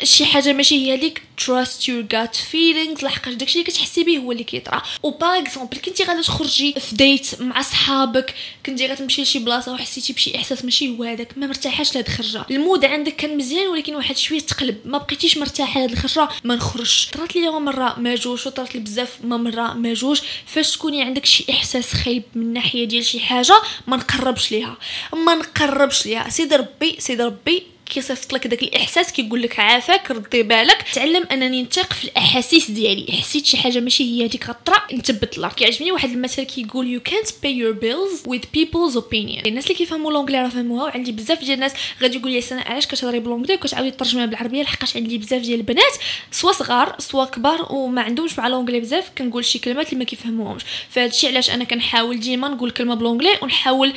شي 0.02 0.24
حاجة 0.24 0.52
ماشي 0.52 0.74
هي 0.74 0.96
like 0.96 1.22
trust 1.40 1.82
your 1.86 2.14
gut 2.14 2.36
feelings 2.52 3.04
لحقاش 3.04 3.34
داكشي 3.34 3.60
اللي 3.60 3.70
كتحسي 3.70 4.04
به 4.04 4.18
هو 4.18 4.32
اللي 4.32 4.44
كيطرا 4.44 4.82
par 5.04 5.38
exemple 5.38 5.76
كنتي 5.78 6.04
غادا 6.04 6.22
تخرجي 6.22 6.74
في 6.80 6.96
date 6.96 7.40
مع 7.40 7.62
صحابك 7.62 8.34
كنتي 8.66 8.86
غتمشي 8.86 9.22
لشي 9.22 9.38
بلاصة 9.38 9.72
وحسيتي 9.72 10.12
بشي 10.12 10.36
إحساس 10.36 10.64
ماشي 10.64 10.88
هو 10.88 11.04
هذاك 11.04 11.38
ما 11.38 11.46
مرتاحاش 11.46 11.94
لهاد 11.94 12.06
الخرجة. 12.06 12.44
ال 12.50 12.57
mood 12.57 12.84
عندك 12.84 13.16
كان 13.16 13.36
مزيان 13.36 13.66
ولكن 13.66 13.94
واحد 13.94 14.16
شوية 14.16 14.40
تقلب 14.40 14.76
ما 14.84 14.98
بقيتيش 14.98 15.38
مرتاحة 15.38 15.80
لهاد 15.80 15.90
الخرجة 15.92 16.28
ما 16.44 16.54
نخرجش. 16.54 17.06
طرات 17.12 17.36
لي 17.36 17.50
مره 17.50 17.94
ما 17.98 18.14
جوج 18.14 18.46
وطرات 18.46 18.74
لي 18.74 18.80
بزاف 18.80 19.18
ما 19.24 19.36
مرة 19.36 19.74
ما 19.74 19.94
جوج 19.94 20.20
فاش 20.46 20.76
تكوني 20.76 21.02
عندك 21.02 21.26
شي 21.26 21.44
إحساس 21.50 21.94
خايب 21.94 22.22
من 22.34 22.52
ناحية 22.52 22.84
ديال 22.84 23.04
شي 23.04 23.20
حاجة 23.20 23.54
ما 23.86 23.96
نقربش 23.96 24.52
ليها. 24.52 24.76
ما 25.12 25.34
نقربش 25.34 26.06
ليها. 26.06 26.28
سيدي 26.28 26.56
ربي 26.56 26.96
سيدي 26.98 27.22
ربي 27.22 27.71
كيصيفط 27.92 28.32
لك 28.32 28.46
داك 28.46 28.62
الإحساس 28.62 29.12
كيقول 29.12 29.42
لك 29.42 29.60
عافاك 29.60 30.10
ردي 30.10 30.42
بالك. 30.42 30.84
تعلم 30.94 31.26
أنني 31.32 31.62
نثق 31.62 31.92
في 31.92 32.04
الأحاسيس 32.04 32.70
ديالي. 32.70 33.12
حسيت 33.12 33.46
شي 33.46 33.56
حاجة 33.56 33.80
ماشي 33.80 34.04
هي 34.04 34.26
هذيك 34.26 34.48
غطرا 34.48 34.82
نثبت 34.92 35.38
لها. 35.38 35.48
كيعجبني 35.48 35.92
واحد 35.92 36.10
المثل 36.10 36.42
كيقول 36.42 36.88
يو 36.88 37.00
كانت 37.00 37.26
باي 37.42 37.56
يور 37.56 37.72
بيلز 37.72 38.22
with 38.22 38.44
people's 38.56 38.96
opinion. 38.96 39.46
الناس 39.46 39.64
اللي 39.64 39.74
كيفهموا 39.74 40.12
l'anglais 40.12 40.42
راه 40.42 40.48
فهموها 40.48 40.84
وعندي 40.84 41.12
بزاف 41.12 41.40
ديال 41.40 41.54
الناس 41.54 41.72
غادي 42.02 42.16
يقول 42.16 42.32
لي 42.32 42.40
سناء 42.40 42.62
علاش 42.62 42.86
كتهضري 42.86 43.18
ب 43.18 43.22
l'anglais 43.22 43.54
وكتعاودي 43.54 43.90
ترجميها 43.90 44.26
بالعربية؟ 44.26 44.62
لحقاش 44.62 44.96
عندي 44.96 45.18
بزاف 45.18 45.42
ديال 45.42 45.60
البنات 45.60 45.92
سوا 46.30 46.52
صغار 46.52 46.96
سوا 46.98 47.24
كبار 47.24 47.66
وما 47.70 48.02
عندهمش 48.02 48.38
مع 48.38 48.48
l'anglais 48.48 48.80
بزاف. 48.80 49.10
كنقول 49.18 49.44
شي 49.44 49.58
كلمات 49.58 49.86
اللي 49.88 49.98
ما 49.98 50.04
كيفهموهمش. 50.04 50.62
فهادشي 50.90 51.28
علاش 51.28 51.50
أنا 51.50 51.64
كنحاول 51.64 52.20
ديما 52.20 52.48
نقول 52.48 52.70
كلمة 52.70 52.94
ب 52.94 52.99
l'anglais 52.99 53.38
ونحاول 53.42 53.92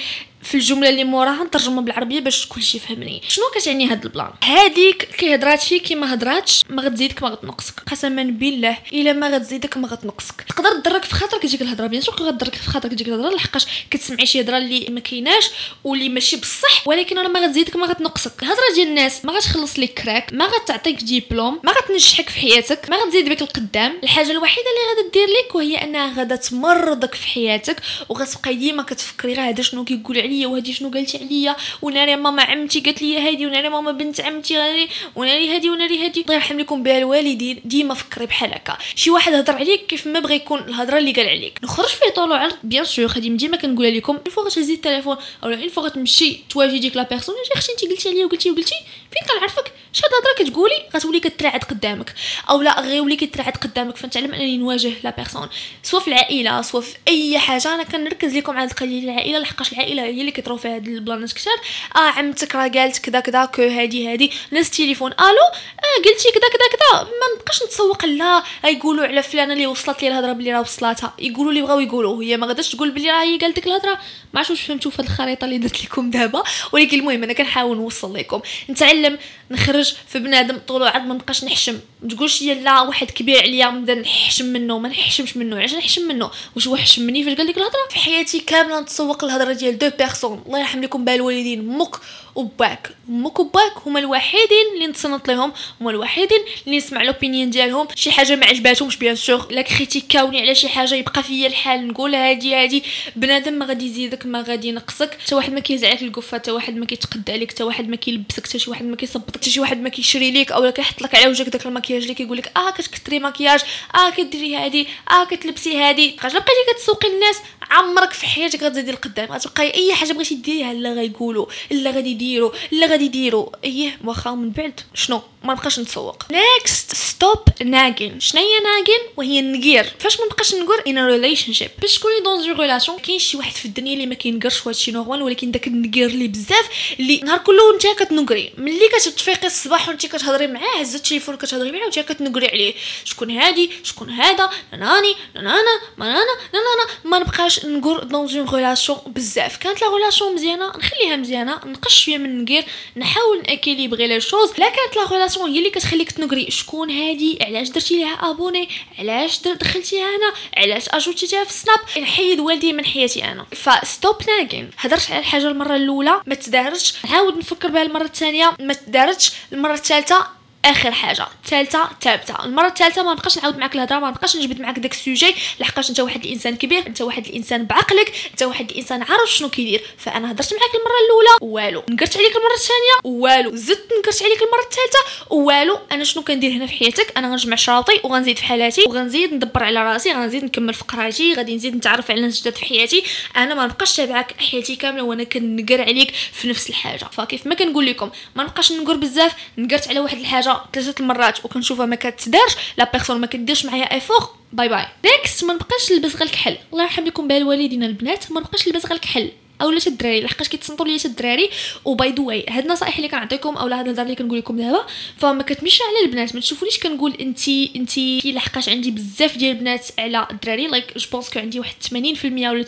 في 0.46 0.56
الجملة 0.56 0.90
اللي 0.90 1.04
موراها 1.04 1.44
نترجمها 1.44 1.82
بالعربية 1.82 2.20
باش 2.20 2.48
كلشي 2.48 2.78
يفهمني. 2.78 3.22
شنو 3.28 3.46
كتعني 3.56 3.88
هاد 3.88 4.04
ال 4.04 4.09
plan؟ 4.09 4.32
هاديك 4.44 5.04
كي 5.04 5.36
هضرات 5.36 5.64
فيك 5.64 5.82
كي 5.82 5.96
ما 5.96 6.14
هضراتش 6.14 6.62
ما 6.70 6.82
غتزيدك 6.82 7.24
ما 7.24 7.30
غتنقصك. 7.30 7.80
قسما 7.92 8.24
بالله 8.24 8.78
إلا 8.94 9.14
ما 9.14 9.28
غتزيدك 9.30 9.78
ما 9.78 9.88
غتنقصك. 9.88 10.46
تقدر 10.50 10.80
تضرك 10.80 11.04
في 11.04 11.16
خاطرك 11.16 11.42
تجيك 11.42 11.62
الهضرة. 11.62 11.88
bien 11.88 12.02
sûr 12.02 12.16
غتضرك 12.16 12.56
في 12.56 12.70
خاطرك 12.70 12.92
تجيك 12.92 13.08
الهضرة 13.08 13.36
لحقاش 13.36 13.66
كتسمعي 13.92 14.26
شي 14.26 14.42
هضرة 14.42 14.58
اللي 14.58 14.88
ما 14.90 15.00
كايناش 15.00 15.50
واللي 15.84 16.10
ماشي 16.10 16.38
بصح 16.38 16.88
ولكن 16.88 17.18
أنا 17.18 17.28
ما 17.28 17.40
غتزيدك 17.40 17.76
ما 17.76 17.88
غتنقصك. 17.88 18.44
الهضرة 18.44 18.74
ديال 18.76 18.88
الناس 18.88 19.26
ما 19.26 19.34
غتخلص 19.34 19.80
لك 19.80 19.94
كراك 19.94 20.34
ما 20.34 20.46
غتعطيك 20.46 21.04
ديبلوم 21.04 21.60
ما 21.64 21.72
غتنجحك 21.72 22.30
في 22.30 22.40
حياتك 22.40 22.90
ما 22.90 22.98
غتزيد 22.98 23.30
بك 23.30 23.42
القدام. 23.42 24.00
الحاجة 24.04 24.32
الوحيدة 24.32 24.68
اللي 24.68 25.02
غادا 25.02 25.14
دير 25.14 25.28
لك 25.28 25.56
وهي 25.56 25.76
أنها 25.76 26.14
غادا 26.18 26.36
تمرضك 26.36 27.16
في 27.16 27.28
حياتك 27.28 27.82
وغتبقاي 28.10 28.56
ديما 28.56 28.84
كتفكري 28.84 29.36
غير 29.36 29.50
هذا 29.50 29.62
شنو 29.62 29.84
كيقول 29.84 30.18
عليا 30.36 30.48
وهادي 30.48 30.74
شنو 30.74 30.90
قالت 30.90 31.16
عليا؟ 31.16 31.56
وناري 31.82 32.16
ماما 32.16 32.44
عمتي 32.44 32.80
قالت 32.80 33.02
لي 33.02 33.20
هادي 33.20 33.46
وناري 33.46 33.70
ماما 33.70 33.92
بنت 33.92 34.22
عمتي 34.22 34.88
وناري 35.16 35.50
هادي 35.56 35.70
وناري 35.70 36.06
هادي. 36.06 36.22
الله 36.22 36.34
يرحم 36.34 36.60
لكم 36.60 36.84
بها 36.84 36.98
الوالدين 36.98 37.62
ديما 37.66 37.94
فكري 37.94 38.26
بحال 38.26 38.54
هكا. 38.54 38.78
شي 38.96 39.10
واحد 39.10 39.34
هضر 39.34 39.54
عليك 39.54 39.86
كيف 39.86 40.08
ما 40.08 40.20
بغى 40.20 40.36
يكون 40.36 40.60
الهضرة 40.60 40.98
اللي 40.98 41.12
قال 41.12 41.30
عليك. 41.30 41.60
نخرج 41.64 41.88
فيه 41.88 42.10
طول 42.10 42.32
وعرض 42.32 42.56
bien 42.64 42.86
sûr 42.86 43.06
غادي 43.06 43.30
ديما 43.30 43.58
كنقولها 43.58 43.92
لكم 43.92 44.18
سوا 44.32 44.44
غتهزي 44.44 44.74
التليفون 44.74 45.18
اولا 45.44 45.70
سوا 45.70 45.84
غتمشي 45.84 46.40
تواجهي 46.50 46.80
ديك 46.80 46.96
la 46.96 47.04
personne 47.04 47.36
أختي 47.56 47.72
انت 47.72 47.92
قلتي 47.92 48.10
عليا 48.10 48.26
وقلتي 48.26 48.52
وقلتي 48.52 48.76
فين 49.12 49.24
كنعرفك؟ 49.30 49.72
شحال 49.96 50.12
هضره 50.12 50.46
كتقولي 50.46 50.84
غتولي 50.96 51.20
كتراعد 51.20 51.64
قدامك 51.64 52.14
أو 52.50 52.62
لا 52.62 52.80
غيولي 52.82 53.16
كتراعد 53.16 53.58
قدامك 53.58 53.98
فنتعلم 53.98 54.34
أنني 54.34 54.58
نواجه 54.58 54.92
la 55.04 55.10
personne 55.10 55.50
سوا 55.84 56.00
في 56.00 56.08
العائلة 56.08 56.62
سوا 56.62 56.82
في 56.82 56.96
أي 57.08 57.40
حاجة. 57.40 57.74
أنا 57.74 57.84
كنركز 57.84 58.36
لكم 58.36 58.58
على 58.58 58.70
القضية 58.72 59.04
العائله 59.04 59.40
لحقاش 59.40 59.74
العائلة 59.74 60.04
هي 60.04 60.20
اللي 60.22 60.32
كيطرو 60.32 60.58
فيها 60.58 60.76
هاد 60.76 60.88
البلانات 60.88 61.34
كثار 61.34 61.54
آه 61.96 62.00
عمتك 62.00 62.56
راه 62.56 62.68
قالت 62.68 62.98
كذا 62.98 63.20
كذا 63.20 63.46
كو 63.46 63.62
هادي 63.62 64.12
هادي 64.12 64.32
نهز 64.52 64.68
التليفون 64.68 65.12
ألو؟ 65.12 65.46
آه 65.80 65.98
قلتي 65.98 66.30
كذا 66.32 66.50
كذا 66.54 66.70
كذا 66.72 67.04
ما 67.04 67.36
نبقاش 67.36 67.64
نتسوق 67.64 68.06
لا. 68.06 68.44
يقولوا 68.66 69.06
على 69.06 69.24
فلانة 69.24 69.54
اللي 69.54 69.68
وصلت 69.68 70.02
لي 70.02 70.08
الهضرة 70.08 70.34
بلي 70.34 70.54
راه 70.54 70.62
وصلاتها 70.62 71.14
يقولوا 71.20 71.54
لي 71.54 71.62
بغاو 71.62 71.80
يقولوا 71.80 72.24
هي 72.24 72.38
ما 72.38 72.48
غاداش 72.48 72.72
تقول 72.76 72.92
بلي 72.92 73.12
راه 73.12 73.24
هي 73.24 73.38
قالت 73.38 73.56
ديك 73.56 73.68
الهضرة. 73.68 74.00
ما 74.34 74.40
عرفتش 74.40 74.52
واش 74.52 74.62
فهمتوا 74.62 74.92
في 74.92 75.00
الخريطة 75.00 75.46
اللي 75.46 75.58
درت 75.58 75.84
لكم 75.84 76.10
دابا 76.10 76.44
ولكن 76.72 77.00
المهم 77.00 77.24
أنا 77.24 77.34
كنحاول 77.34 77.78
نوصل 77.78 78.16
لكم. 78.16 78.42
نتعلم 78.70 79.18
نخرج 79.52 79.85
في 80.08 80.20
بنادم 80.20 80.58
طول 80.68 80.84
عاد 80.84 81.06
ما 81.06 81.14
نبقاش 81.14 81.44
نحشم. 81.44 81.80
ما 82.04 82.10
تقولش 82.10 82.42
لا 82.44 82.82
واحد 82.82 83.12
كبير 83.12 83.42
عليا 83.42 83.70
نبدا 83.70 83.96
نحشم 83.96 84.46
منه 84.46 84.80
ما 84.80 84.90
نحشمش 84.90 85.38
منه. 85.38 85.58
علاش 85.58 85.74
نحشم 85.74 86.08
منه؟ 86.08 86.32
واش 86.56 86.68
هو 86.68 86.78
مني؟ 86.98 87.24
فاش 87.24 87.38
قال 87.38 87.48
لك 87.48 87.58
الهضرة؟ 87.58 87.88
في 87.90 88.00
حياتي 88.00 88.40
كاملة 88.40 88.80
نتسوق 88.80 89.24
الهضره 89.24 89.54
ديال 89.54 89.78
deux 89.78 89.90
personnes. 89.98 90.44
الله 90.46 90.60
يرحم 90.60 90.82
لكم 90.82 91.06
بها 91.06 91.16
الوالدين. 91.16 91.68
مك 91.68 91.96
وباك. 92.36 92.90
أمك 93.10 93.40
وباك 93.40 93.74
هما 93.86 94.00
الوحيدين 94.00 94.66
اللي 94.74 94.88
نتصنت 94.88 95.28
لهم 95.28 95.54
هما 95.82 95.92
الوحيدين 95.92 96.40
اللي 96.66 96.78
نسمع 96.78 97.04
l'opinion 97.04 97.50
ديالهم. 97.50 97.88
شي 97.96 98.12
حاجة 98.12 98.36
ما 98.36 98.46
عجباتهمش 98.46 98.96
bien 98.98 99.16
sûr 99.16 99.48
لا 99.52 99.62
كريتيكاوني 99.62 100.42
على 100.42 100.56
شي 100.56 100.70
حاجة 100.70 100.96
يبقى 100.96 101.24
فيا 101.24 101.48
الحال. 101.48 101.88
نقول 101.88 102.16
هادي 102.16 102.56
هادي. 102.56 102.84
بنادم 103.16 103.54
ما 103.54 103.66
غادي 103.66 103.86
يزيدك 103.86 104.26
ما 104.26 104.42
غادي 104.42 104.68
ينقصك. 104.68 105.18
حتى 105.26 105.36
واحد 105.36 105.54
ما 105.54 105.60
كيزعلك 105.60 106.02
القفه 106.02 106.38
حتى 106.38 106.52
واحد 106.52 106.76
ما 106.76 106.86
كيتقدى 106.86 107.30
عليك 107.30 107.52
حتى 107.52 107.64
واحد 107.64 107.90
ما 107.90 107.96
كيلبسك 107.96 108.48
حتى 108.48 108.60
شي 108.60 108.70
واحد 108.70 108.86
ما 108.86 108.96
كيصبط 108.96 109.38
حتى 109.38 109.50
شي 109.52 109.60
واحد 109.60 109.82
ما 109.82 109.90
كيشري 109.90 110.32
ليك 110.32 110.52
اولا 110.52 110.72
كيحط 110.72 111.02
لك 111.02 111.16
على 111.16 111.28
وجهك 111.28 111.50
داك 111.50 111.66
المكياج 111.66 112.02
اللي 112.02 112.14
كيقول 112.14 112.38
لك 112.38 112.52
آه 112.58 112.72
كتكثري 112.72 113.20
مكياج 113.20 113.60
آه 113.96 114.10
كديري 114.10 114.56
هادي 114.56 114.88
آه 115.12 115.26
كتلبسي 115.26 115.78
هادي. 115.78 116.16
بقاش 116.18 116.32
بقيتي 116.32 116.74
كتسوقي 116.74 117.08
الناس 117.08 117.36
عمرك 117.72 118.14
في 118.14 118.26
حياتك 118.26 118.64
غتزيدي 118.64 118.92
لقدام 118.92 119.32
غتبقاي 119.32 119.74
أي 119.74 119.94
حاجة 119.94 120.14
بغيتي 120.14 120.36
ديريها 120.36 120.74
لا 120.74 120.94
غيقولوا 120.94 121.46
لا 121.72 121.92
غادي 121.92 122.14
يديروا 122.26 122.52
لا 122.72 122.88
غادي 122.88 123.06
يديروا 123.06 123.48
إيه 123.64 123.98
واخا 124.04 124.32
من 124.32 124.50
بعد 124.50 124.80
شنو؟ 124.94 125.22
ما 125.44 125.54
نبقاش 125.54 125.80
نتسوق. 125.80 126.24
next 126.32 126.96
stop 126.96 127.40
nagging 127.64 128.20
شنو 128.20 128.42
هي 128.42 128.60
nagging 128.60 129.00
وهي 129.18 129.40
النقير 129.40 129.94
فاش 130.00 130.20
ما 130.20 130.26
نبقاش 130.26 130.56
نقر 130.56 130.80
in 130.88 131.06
relationship 131.06 131.72
باش 131.82 131.98
تكوني 131.98 132.20
dans 132.20 132.48
une 132.48 132.62
relation 132.62 133.00
كاين 133.00 133.20
شي 133.20 133.38
واحد 133.38 133.52
في 133.52 133.66
الدنيا 133.66 133.94
اللي 133.94 134.06
ما 134.06 134.16
كينقرش 134.16 134.66
وهادشي 134.66 134.92
normal 134.92 135.22
ولكن 135.22 135.52
داك 135.52 135.68
النقير 135.68 136.10
اللي 136.10 136.28
بزاف 136.28 136.96
اللي 137.00 137.20
نهار 137.24 137.38
كله 137.38 137.76
نتا 137.76 137.94
كتنقري. 137.94 138.54
ملي 138.58 138.88
كتفيقي 138.94 139.48
الصباح 139.48 139.90
وانت 139.90 140.06
كتهضري 140.06 140.48
معاه 140.48 140.82
هز 140.82 140.96
التليفون 140.96 141.36
كتهضري 141.36 141.72
معاه 141.72 141.84
وانت 141.84 142.00
كتنقري 142.00 142.48
عليه. 142.48 142.74
شكون 143.04 143.32
هادي؟ 143.32 143.72
شكون 143.84 144.10
هذا؟ 144.10 144.50
ناني 144.74 145.16
نانا 145.36 145.82
مانانا؟ 145.98 146.36
نانا 146.54 146.88
ما 147.06 147.20
نبقاش 147.20 147.66
نقر 147.66 148.08
dans 148.08 148.26
une 148.26 148.46
relation 148.54 148.98
بزاف. 149.08 149.58
كانت 149.58 149.82
la 149.82 149.96
relation 149.96 150.36
مزيانة 150.36 150.68
نخليها 150.68 151.16
مزيانة 151.16 151.60
نقص 151.66 152.10
شوية 152.16 152.18
من 152.18 152.30
النقير 152.30 152.64
نحاول 152.98 153.44
ن 153.48 153.53
équilibrer 153.53 154.08
les 154.08 154.22
choses. 154.22 154.50
لا 154.58 154.70
كانت 154.70 154.96
la 154.96 155.12
relation 155.12 155.50
هي 155.50 155.58
اللي 155.58 155.70
كتخليك 155.70 156.12
تنقري 156.12 156.52
شكون 156.52 156.92
هادي 156.92 157.38
علاش 157.42 157.70
درتي 157.70 157.98
ليها 157.98 158.32
abonner 158.32 158.70
علاش 159.00 159.40
دخلتيها 159.42 160.06
هنا 160.06 160.34
علاش 160.58 160.90
اجوتيها 160.90 161.44
في 161.44 161.54
Snap. 161.54 161.80
نحيد 162.04 162.40
والدي 162.40 162.74
من 162.74 162.86
حياتي 162.86 163.24
أنا. 163.24 163.46
ف 163.52 163.65
stop 163.65 164.16
nagging 164.28 164.70
هضرت 164.78 165.12
على 165.12 165.20
الحاجة 165.20 165.48
المرة 165.48 165.76
الأولى 165.76 166.22
ما 166.26 166.36
تدارتش. 166.36 166.94
نعاود 167.06 167.38
نفكر 167.38 167.68
بها 167.68 167.82
المرة 167.82 168.04
الثانية 168.04 168.56
ما 168.60 168.74
تدارتش. 168.74 169.32
المرة 169.54 169.74
الثالثة 169.74 170.35
آخر 170.66 170.92
حاجة. 170.92 171.28
الثالثه 171.46 171.90
ثابته 172.02 172.46
المرة 172.46 172.68
الثالثه 172.68 173.04
ما 173.04 173.14
نبقاش 173.14 173.38
نعاود 173.38 173.58
معاك 173.58 173.76
الهضرة 173.76 174.00
ما 174.00 174.10
نبقاش 174.10 174.38
نجبد 174.38 174.62
معاك 174.62 174.80
داك 174.80 174.92
السوجي 174.92 175.36
لحقاش 175.60 175.90
انت 175.90 176.00
واحد 176.00 176.26
الإنسان 176.26 176.56
كبير 176.56 176.88
انت 176.88 177.02
واحد 177.02 177.26
الإنسان 177.26 177.66
بعقلك 177.66 178.14
انت 178.32 178.44
واحد 178.44 178.70
الإنسان 178.72 179.02
عارف 179.02 179.32
شنو 179.32 179.50
كيدير. 179.50 179.84
فأنا 179.98 180.32
هضرت 180.32 180.54
معاك 180.54 180.72
المرة 180.76 181.00
الأولى 181.06 181.54
والو. 181.54 181.84
نقرت 181.90 182.18
عليك 182.18 182.36
المرة 182.36 182.54
الثانية 182.56 183.18
والو. 183.18 183.56
زدت 183.56 183.94
نقرت 184.00 184.24
عليك 184.24 184.42
المرة 184.42 184.64
الثالثة 184.72 185.34
والو. 185.36 185.80
أنا 185.92 186.04
شنو 186.04 186.24
كندير 186.24 186.52
هنا 186.52 186.66
في 186.66 186.74
حياتك؟ 186.74 187.14
أنا 187.18 187.30
غنجمع 187.30 187.56
شراطي 187.56 188.00
وغنزيد 188.04 188.38
في 188.38 188.44
حالاتي 188.44 188.84
وغنزيد 188.88 189.34
ندبر 189.34 189.64
على 189.64 189.84
راسي 189.84 190.14
غنزيد 190.14 190.44
نكمل 190.44 190.74
في 190.74 190.84
قرايتي 190.84 191.34
غادي 191.34 191.56
نزيد 191.56 191.76
نتعرف 191.76 192.12
على 192.12 192.22
ناس 192.22 192.42
جداد 192.42 192.56
في 192.56 192.66
حياتي. 192.66 193.04
أنا 193.38 193.56
ما 193.56 193.66
نبقاش 193.66 193.96
تابعك 193.96 194.42
حياتي 194.42 194.76
كاملة 194.76 195.04
وأنا 195.04 195.24
كنقر 195.24 195.82
عليك 195.82 196.14
في 196.34 196.48
نفس 196.48 196.70
الحاجة. 196.70 197.06
فكيف 197.12 197.48
ما 197.48 197.56
كنقول 197.56 197.86
لكم 197.86 198.10
ما 198.36 198.44
نبقاش 198.44 198.72
نقر 198.72 198.96
بزاف 198.96 199.34
نقرت 199.58 199.88
على 199.88 200.00
واحد 200.00 200.18
الحاجة 200.18 200.55
ثلاثة 200.74 201.02
المرات 201.02 201.46
وكنشوفها 201.46 201.86
ما 201.86 201.96
كتدارش 201.96 202.56
la 202.78 202.92
personne 202.92 203.22
ما 203.22 203.28
كديرش 203.28 203.66
معايا 203.66 203.94
effort 203.94 204.36
bye 204.54 204.70
bye 204.70 204.86
next 205.06 205.44
ما 205.44 205.54
نبقاش 205.54 205.92
نلبس 205.92 206.16
غير 206.16 206.24
الكحل. 206.24 206.58
الله 206.74 206.84
يرحم 206.84 207.06
لكم 207.06 207.28
بها 207.28 207.38
الوالدين 207.38 207.84
البنات 207.84 208.32
ما 208.32 208.40
نبقاش 208.40 208.68
نلبس 208.68 208.86
غير 208.86 208.96
الكحل. 208.96 209.32
اولا 209.62 209.80
الدراري؟ 209.88 210.22
لحقاش 210.22 210.50
كيتصنتوا 210.50 210.86
ليا 210.86 210.98
الدراري؟ 211.06 211.50
و 211.86 211.94
by 211.94 212.12
the 212.12 212.22
way 212.24 212.46
هاد 212.50 212.64
النصائح 212.66 212.96
اللي 212.96 213.08
كنعطيكم 213.08 213.58
اولا 213.58 213.80
هاد 213.80 213.86
الهضره 213.86 214.04
اللي 214.04 214.16
كنقول 214.16 214.38
لكم 214.40 214.58
دابا 214.58 214.86
فما 215.18 215.44
كتمشيش 215.44 215.82
على 215.82 216.06
البنات 216.06 216.36
ما 216.36 216.42
تشوفونيش 216.42 216.80
كنقول 216.80 217.14
انت 217.22 217.48
انت 217.76 217.98
لحقاش 218.26 218.70
عندي 218.70 218.92
بزاف 218.92 219.38
ديال 219.38 219.52
البنات 219.52 219.88
على 220.00 220.28
الدراري 220.32 220.68
like 220.68 220.98
je 220.98 221.10
pense 221.12 221.30
que 221.30 221.40
عندي 221.40 221.60
واحد 221.60 221.76
80% 221.84 222.26
ولا 222.26 222.66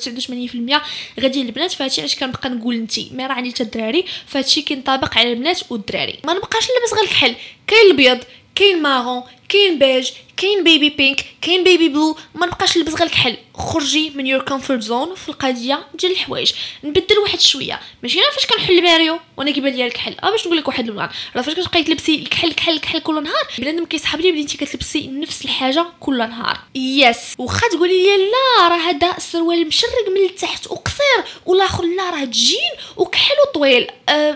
89% 1.18 1.20
غادي 1.20 1.42
البنات 1.42 1.72
فهادشي 1.72 2.02
علاش 2.02 2.16
كنبقى 2.16 2.50
نقول 2.50 2.76
انت 2.76 3.00
ما 3.12 3.28
راه 3.28 3.34
عندي 3.34 3.50
حتى 3.50 3.64
الدراري 3.64 4.06
فهادشي 4.28 4.62
كينطبق 4.62 5.18
على 5.18 5.34
البنات 5.34 5.60
والدراري. 5.70 6.20
ما 6.26 6.34
نبقاش 6.34 6.64
نلبس 6.64 6.94
غير 6.94 7.04
الكحل 7.04 7.36
كاين 7.68 7.86
الابيض 7.86 8.24
كاين 8.56 8.82
marron 8.82 9.24
كاين 9.50 9.80
بيج 9.80 10.10
كاين 10.38 10.64
baby 10.64 10.90
pink 10.90 11.26
كاين 11.42 11.64
baby 11.64 11.90
blue 11.90 12.18
ما 12.36 12.46
نبقاش 12.46 12.78
نلبس 12.78 12.94
غير 12.94 13.04
الكحل. 13.04 13.38
خرجي 13.56 14.10
من 14.10 14.28
your 14.28 14.42
comfort 14.42 14.82
zone 14.82 15.16
في 15.16 15.30
القضية 15.30 15.88
ديال 15.94 16.12
الحوايج. 16.12 16.52
نبدل 16.84 17.18
واحد 17.18 17.40
شوية. 17.40 17.80
ماشي 18.04 18.20
أنا 18.20 18.32
فاش 18.32 18.46
كنحل 18.46 18.84
ماريو 18.84 19.20
وأنا 19.38 19.52
كيبان 19.52 19.74
ليا 19.74 19.86
الكحل. 19.86 20.16
آه 20.24 20.32
باش 20.32 20.46
نقول 20.46 20.58
لك 20.58 20.68
واحد 20.68 20.90
اللون 20.90 21.10
راه 21.36 21.42
فاش 21.42 21.54
كتبقاي 21.54 21.84
تلبسي 21.84 22.16
الكحل 22.16 22.48
الكحل 22.48 22.74
الكحل 22.74 23.00
كل 23.00 23.24
نهار 23.24 23.48
بنادم 23.60 23.86
كيسحب 23.86 24.22
لي 24.22 24.32
بلي 24.32 24.42
انت 24.42 24.56
كتلبسي 24.56 25.08
نفس 25.08 25.46
الحاجة 25.46 25.86
كل 26.00 26.18
نهار. 26.18 26.58
yes 26.76 27.34
واخا 27.38 27.68
تقولي 27.72 28.04
لي 28.04 28.18
لا 28.18 28.68
راه 28.68 28.78
هذا 28.78 29.18
السروال 29.18 29.68
مشرق 29.68 30.10
من 30.16 30.26
التحت 30.30 30.68
وقصير 30.68 31.24
والآخر 31.46 31.84
لا 31.84 32.10
راه 32.10 32.26
جين 32.26 32.72
وكحل 32.98 33.36
وطويل. 33.50 33.88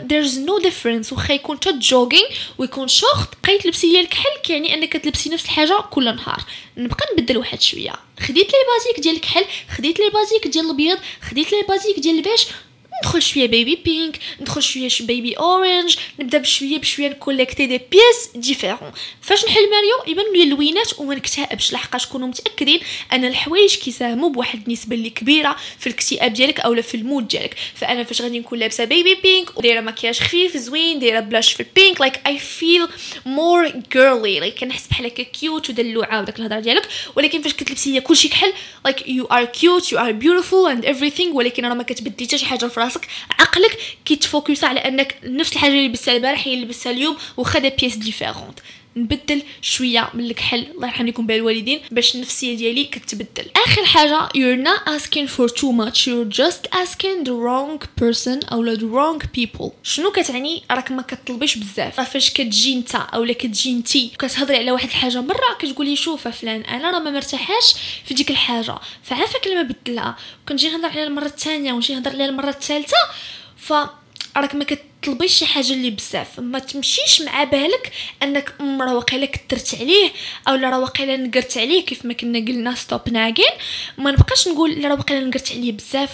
there's 0.10 0.39
no 0.39 0.60
difference 0.60 1.13
واخا 1.14 1.34
يكون 1.34 1.60
تا 1.60 1.72
jogging 1.72 2.26
ويكون 2.58 2.88
شورت 2.88 3.30
بقاي 3.44 3.58
تلبسي 3.58 3.94
لي 3.94 4.00
الكحل 4.00 4.38
كيعني 4.44 4.74
أنك 4.74 4.90
كتلبسي 4.90 5.30
نفس 5.30 5.46
الحاجة 5.46 5.80
كل 5.91 6.15
نهار. 6.15 6.43
نبقى 6.77 7.06
نبدل 7.13 7.38
واحد 7.38 7.62
شوية. 7.62 7.93
خديت 8.19 8.47
لي 8.47 8.58
basique 8.74 9.00
ديال 9.04 9.15
الكحل 9.15 9.45
خديت 9.77 9.99
لي 9.99 10.10
basique 10.10 10.48
ديال 10.47 10.65
الابيض 10.65 10.97
خديت 11.21 11.51
لي 11.51 11.62
basique 11.70 12.00
ديال 11.99 12.15
البيج 12.17 12.43
ندخل 13.02 13.22
شوية 13.22 13.46
baby 13.48 13.76
pink 13.76 14.20
ندخل 14.42 14.64
شوية 14.64 14.90
baby 15.02 15.34
orange 15.34 15.96
نبدأ 16.20 16.38
بشوية 16.38 16.78
بشوية 16.78 17.08
ن 17.10 17.15
collecter 17.15 17.65
des 17.65 17.78
pièces 17.78 18.30
différentes 18.36 18.91
فاش 19.22 19.46
نحل 19.46 19.70
ماريو؟ 19.70 19.96
يبان 20.08 20.34
لي 20.34 20.44
اللوينات 20.44 21.00
وما 21.00 21.16
نكتئبش 21.16 21.74
لحقاش 21.74 22.06
كونوا 22.06 22.28
متأكدين 22.28 22.80
أن 23.14 23.26
الحوايج 23.26 23.76
كيساهموا 23.76 24.30
بواحد 24.30 24.62
النسبة 24.68 24.96
اللي 24.96 25.10
كبيرة 25.10 25.56
في 25.80 25.88
الاكتئاب 25.88 26.34
ديالك 26.34 26.60
اولا 26.60 26.82
في 26.82 26.96
ال 26.98 27.04
mood 27.04 27.28
ديالك. 27.28 27.56
فأنا 27.76 28.04
فاش 28.04 28.22
غادي 28.22 28.40
نكون 28.40 28.60
لابسة 28.60 28.84
baby 28.84 29.15
pink 29.15 29.58
ودايرة 29.58 29.82
مكياج 29.82 30.20
خفيف 30.20 30.58
زوين 30.58 31.00
دايرة 31.00 31.20
blush 31.20 31.54
في 31.54 31.60
ال 31.60 31.68
pink 31.68 32.02
like 32.02 32.28
I 32.28 32.39
feel 32.39 32.88
more 33.26 33.74
girly 33.94 34.39
like 34.39 34.60
كنحس 34.60 34.88
بحال 34.88 35.06
هكا 35.06 35.24
cute 35.24 35.70
ودلوعه 35.70 36.22
وداك 36.22 36.40
الهضرة 36.40 36.60
ديالك. 36.60 36.88
ولكن 37.16 37.42
فاش 37.42 37.54
كتلبسي 37.54 37.96
هي 37.96 38.02
كلشي 38.02 38.30
كحل 38.30 38.54
like 38.86 39.08
you 39.08 39.26
are 39.26 39.46
cute 39.46 39.91
you 39.91 40.00
are 40.00 40.12
beautiful 40.12 40.72
and 40.72 40.86
everything 40.86 41.34
ولكن 41.34 41.66
راه 41.66 41.74
ما 41.74 41.84
كتبدلي 41.84 42.28
حتى 42.28 42.38
شي 42.38 42.46
حاجة 42.46 42.66
في 42.66 42.80
راسك 42.91 43.08
عقلك 43.39 43.77
كيت 44.06 44.27
focus 44.27 44.63
على 44.63 44.80
أنك 44.80 45.15
نفس 45.23 45.54
الحاجة 45.54 45.71
اللي 45.71 45.88
لبستها 45.88 46.15
البارح 46.15 46.47
هي 46.47 46.54
اللي 46.54 46.65
لبستها 46.65 46.91
اليوم 46.91 47.17
وخا 47.38 47.60
des 47.60 47.70
pièces 47.70 47.96
différentes 47.96 48.60
نبدل 48.95 49.43
شوية 49.62 50.10
من 50.13 50.25
الكحل. 50.25 50.67
الله 50.75 50.88
يرحم 50.88 51.08
لكم 51.08 51.25
بالوالدين 51.25 51.82
باش 51.91 52.15
النفسية 52.15 52.58
ديالي 52.58 52.84
كتبدل. 52.84 53.45
آخر 53.65 53.86
حاجة 53.86 54.27
you're 54.27 54.63
not 54.67 54.88
asking 54.88 55.27
for 55.27 55.47
too 55.49 55.71
much. 55.71 56.08
You're 56.08 56.38
just 56.41 56.67
asking 56.73 57.23
the 57.23 57.32
wrong 57.32 57.80
person 58.01 58.51
أو 58.51 58.75
the 58.75 58.80
wrong 58.80 59.25
people. 59.38 59.69
شنو 59.84 60.12
كتعني؟ 60.12 60.63
راك 60.71 60.91
ما 60.91 61.01
كتطلبيش 61.01 61.58
بزاف. 61.58 61.99
فاش 61.99 62.30
كتجي 62.30 62.73
انت 62.73 62.95
اولا 62.95 63.34
كتجي 63.34 63.71
انتي 63.71 64.12
كتهضري 64.19 64.58
على 64.58 64.71
واحد 64.71 64.88
الحاجة 64.88 65.21
مرة 65.21 65.58
كتقولي 65.60 65.95
شوف 65.95 66.27
فلان 66.27 66.62
أنا 66.62 66.91
راه 66.91 66.99
ما 66.99 67.12
مرتاحاش 67.12 67.73
في 68.06 68.13
ديك 68.13 68.32
الحاجة. 68.32 68.75
فعافاك 69.04 69.47
لما 69.47 69.62
بدلها. 69.62 70.15
كنجي 70.49 70.69
نهضر 70.69 70.89
عليها 70.89 71.04
المرة 71.04 71.25
الثانية 71.25 71.73
ونجي 71.73 71.95
نهضر 71.95 72.12
عليها 72.12 72.25
المرة 72.25 72.49
الثالثة 72.49 72.97
ف 73.58 73.73
راك 74.38 74.56
ما 74.56 74.63
كت 74.63 74.84
تطلبيش 75.02 75.34
شي 75.34 75.46
حاجة 75.46 75.74
اللي 75.74 75.90
بزاف. 75.90 76.40
ما 76.40 76.60
تمشيش 76.60 77.22
مع 77.22 77.44
بالك 77.44 77.92
أنك 78.24 78.54
راه 78.62 78.96
واقيلا 78.96 79.26
كثرت 79.26 79.76
عليه 79.82 80.12
أو 80.48 80.56
راه 80.56 80.80
واقيلا 80.80 81.18
نقرت 81.18 81.58
عليه 81.58 81.86
كيف 81.86 82.06
ما 82.06 82.14
كنا 82.14 82.40
قلنا 82.40 82.76
stop 82.76 83.02
nagging 83.12 83.46
ما 83.98 84.12
نبقاش 84.12 84.48
نقول 84.48 84.86
راه 84.86 84.94
واقيلا 84.94 85.20
نقرت 85.20 85.52
عليه 85.52 85.72
بزاف 85.72 86.10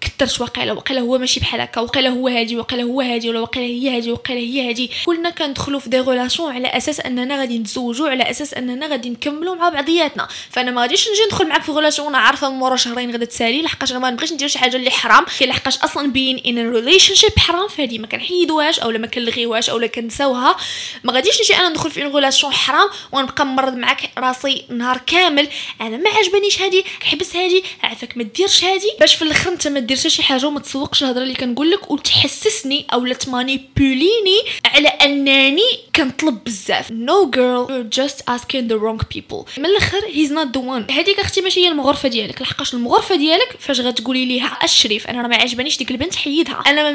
كثرت 0.00 0.40
واقيلا 0.40 0.72
واقيلا 0.72 1.00
هو 1.00 1.18
ماشي 1.18 1.40
بحال 1.40 1.60
هكا 1.60 1.80
واقيلا 1.80 2.08
هو 2.08 2.28
هادي 2.28 2.56
واقيلا 2.56 2.82
هو 2.82 3.00
هادي 3.00 3.28
ولا 3.30 3.40
واقيلا 3.40 3.66
هي 3.66 3.96
هادي 3.96 4.10
واقيلا 4.12 4.40
هي 4.40 4.68
هادي. 4.68 4.90
كلنا 5.06 5.30
كندخلوا 5.30 5.80
في 5.80 5.88
des 5.88 6.00
relations 6.00 6.54
على 6.54 6.68
أساس 6.68 7.00
أننا 7.00 7.40
غادي 7.40 7.58
نتزوجوا 7.58 8.08
على 8.08 8.30
أساس 8.30 8.54
أننا 8.54 8.86
غادي 8.86 9.10
نكملوا 9.10 9.54
مع 9.54 9.68
بعضياتنا. 9.68 10.28
فأنا 10.50 10.70
ما 10.70 10.80
غاديش 10.82 11.08
نجي 11.08 11.24
ندخل 11.26 11.48
معاك 11.48 11.62
في 11.62 11.72
relation 11.72 12.06
وأنا 12.06 12.18
عارفة 12.18 12.50
من 12.50 12.56
مورا 12.56 12.76
شهرين 12.76 13.10
غادي 13.10 13.26
تسالي 13.26 13.62
لحقاش 13.62 13.90
أنا 13.90 13.98
ما 13.98 14.10
نبغيش 14.10 14.32
ندير 14.32 14.48
شي 14.48 14.58
حاجة 14.58 14.76
اللي 14.76 14.90
حرام 14.90 15.24
لحقاش 15.40 15.78
أصلا 15.78 16.12
being 16.12 16.38
in 16.46 16.70
relationship 16.72 17.38
حرام. 17.38 17.61
حرام 17.62 17.68
فهادي 17.68 17.98
ما 17.98 18.06
كنحيدوهاش 18.06 18.80
اولا 18.80 18.98
ما 18.98 19.06
كنلغيوهاش 19.06 19.70
اولا 19.70 19.86
كنساوها. 19.86 20.56
ما 21.04 21.12
غاديش 21.12 21.40
نجي 21.40 21.56
أنا 21.56 21.68
ندخل 21.68 21.90
في 21.90 22.04
une 22.04 22.14
relation 22.14 22.52
حرام 22.52 22.88
ونبقى 23.12 23.46
ممرض 23.46 23.74
معاك 23.74 24.10
راسي 24.18 24.64
نهار 24.68 25.00
كامل. 25.06 25.48
أنا 25.80 25.96
ما 25.96 26.10
عجبنيش 26.10 26.62
هادي 26.62 26.84
حبس 27.02 27.36
هادي 27.36 27.64
عافاك 27.82 28.16
ما 28.16 28.22
ديرش 28.22 28.64
هادي 28.64 28.92
باش 29.00 29.14
في 29.14 29.22
الأخر 29.22 29.52
أنت 29.52 29.68
ما 29.68 29.80
ديرش 29.80 30.06
شي 30.06 30.22
حاجة 30.22 30.46
وما 30.46 30.60
تسوقش 30.60 31.02
الهضرة 31.02 31.22
اللي 31.22 31.34
كنقول 31.34 31.70
لك 31.70 31.90
وتحسسني 31.90 32.86
اولا 32.92 33.14
ت 33.14 33.24
manipuler 33.24 34.17
ني 34.17 34.38
على 34.64 34.88
أنني 34.88 35.78
كنطلب 35.96 36.44
بزاف. 36.44 36.90
no 36.90 37.30
girl 37.30 37.66
you're 37.66 37.96
just 37.96 38.16
asking 38.34 38.68
the 38.68 38.78
wrong 38.82 39.16
people. 39.16 39.58
من 39.58 39.66
الأخر 39.66 40.00
he's 40.00 40.30
not 40.30 40.58
the 40.58 40.62
one. 40.62 40.92
هذيك 40.92 41.20
أختي 41.20 41.40
ماشي 41.40 41.60
هي 41.60 41.68
المغرفة 41.68 42.08
ديالك. 42.08 42.42
لحقاش 42.42 42.74
المغرفة 42.74 43.16
ديالك 43.16 43.56
فاش 43.60 43.80
غتقولي 43.80 44.24
ليها 44.24 44.58
الشريف 44.64 45.06
أنا 45.06 45.22
راه 45.22 45.28
ما 45.28 45.36
عجبانيش 45.36 45.78
ديك 45.78 45.90
البنت 45.90 46.14
حيدها. 46.14 46.62
أنا 46.66 46.82
ما 46.82 46.88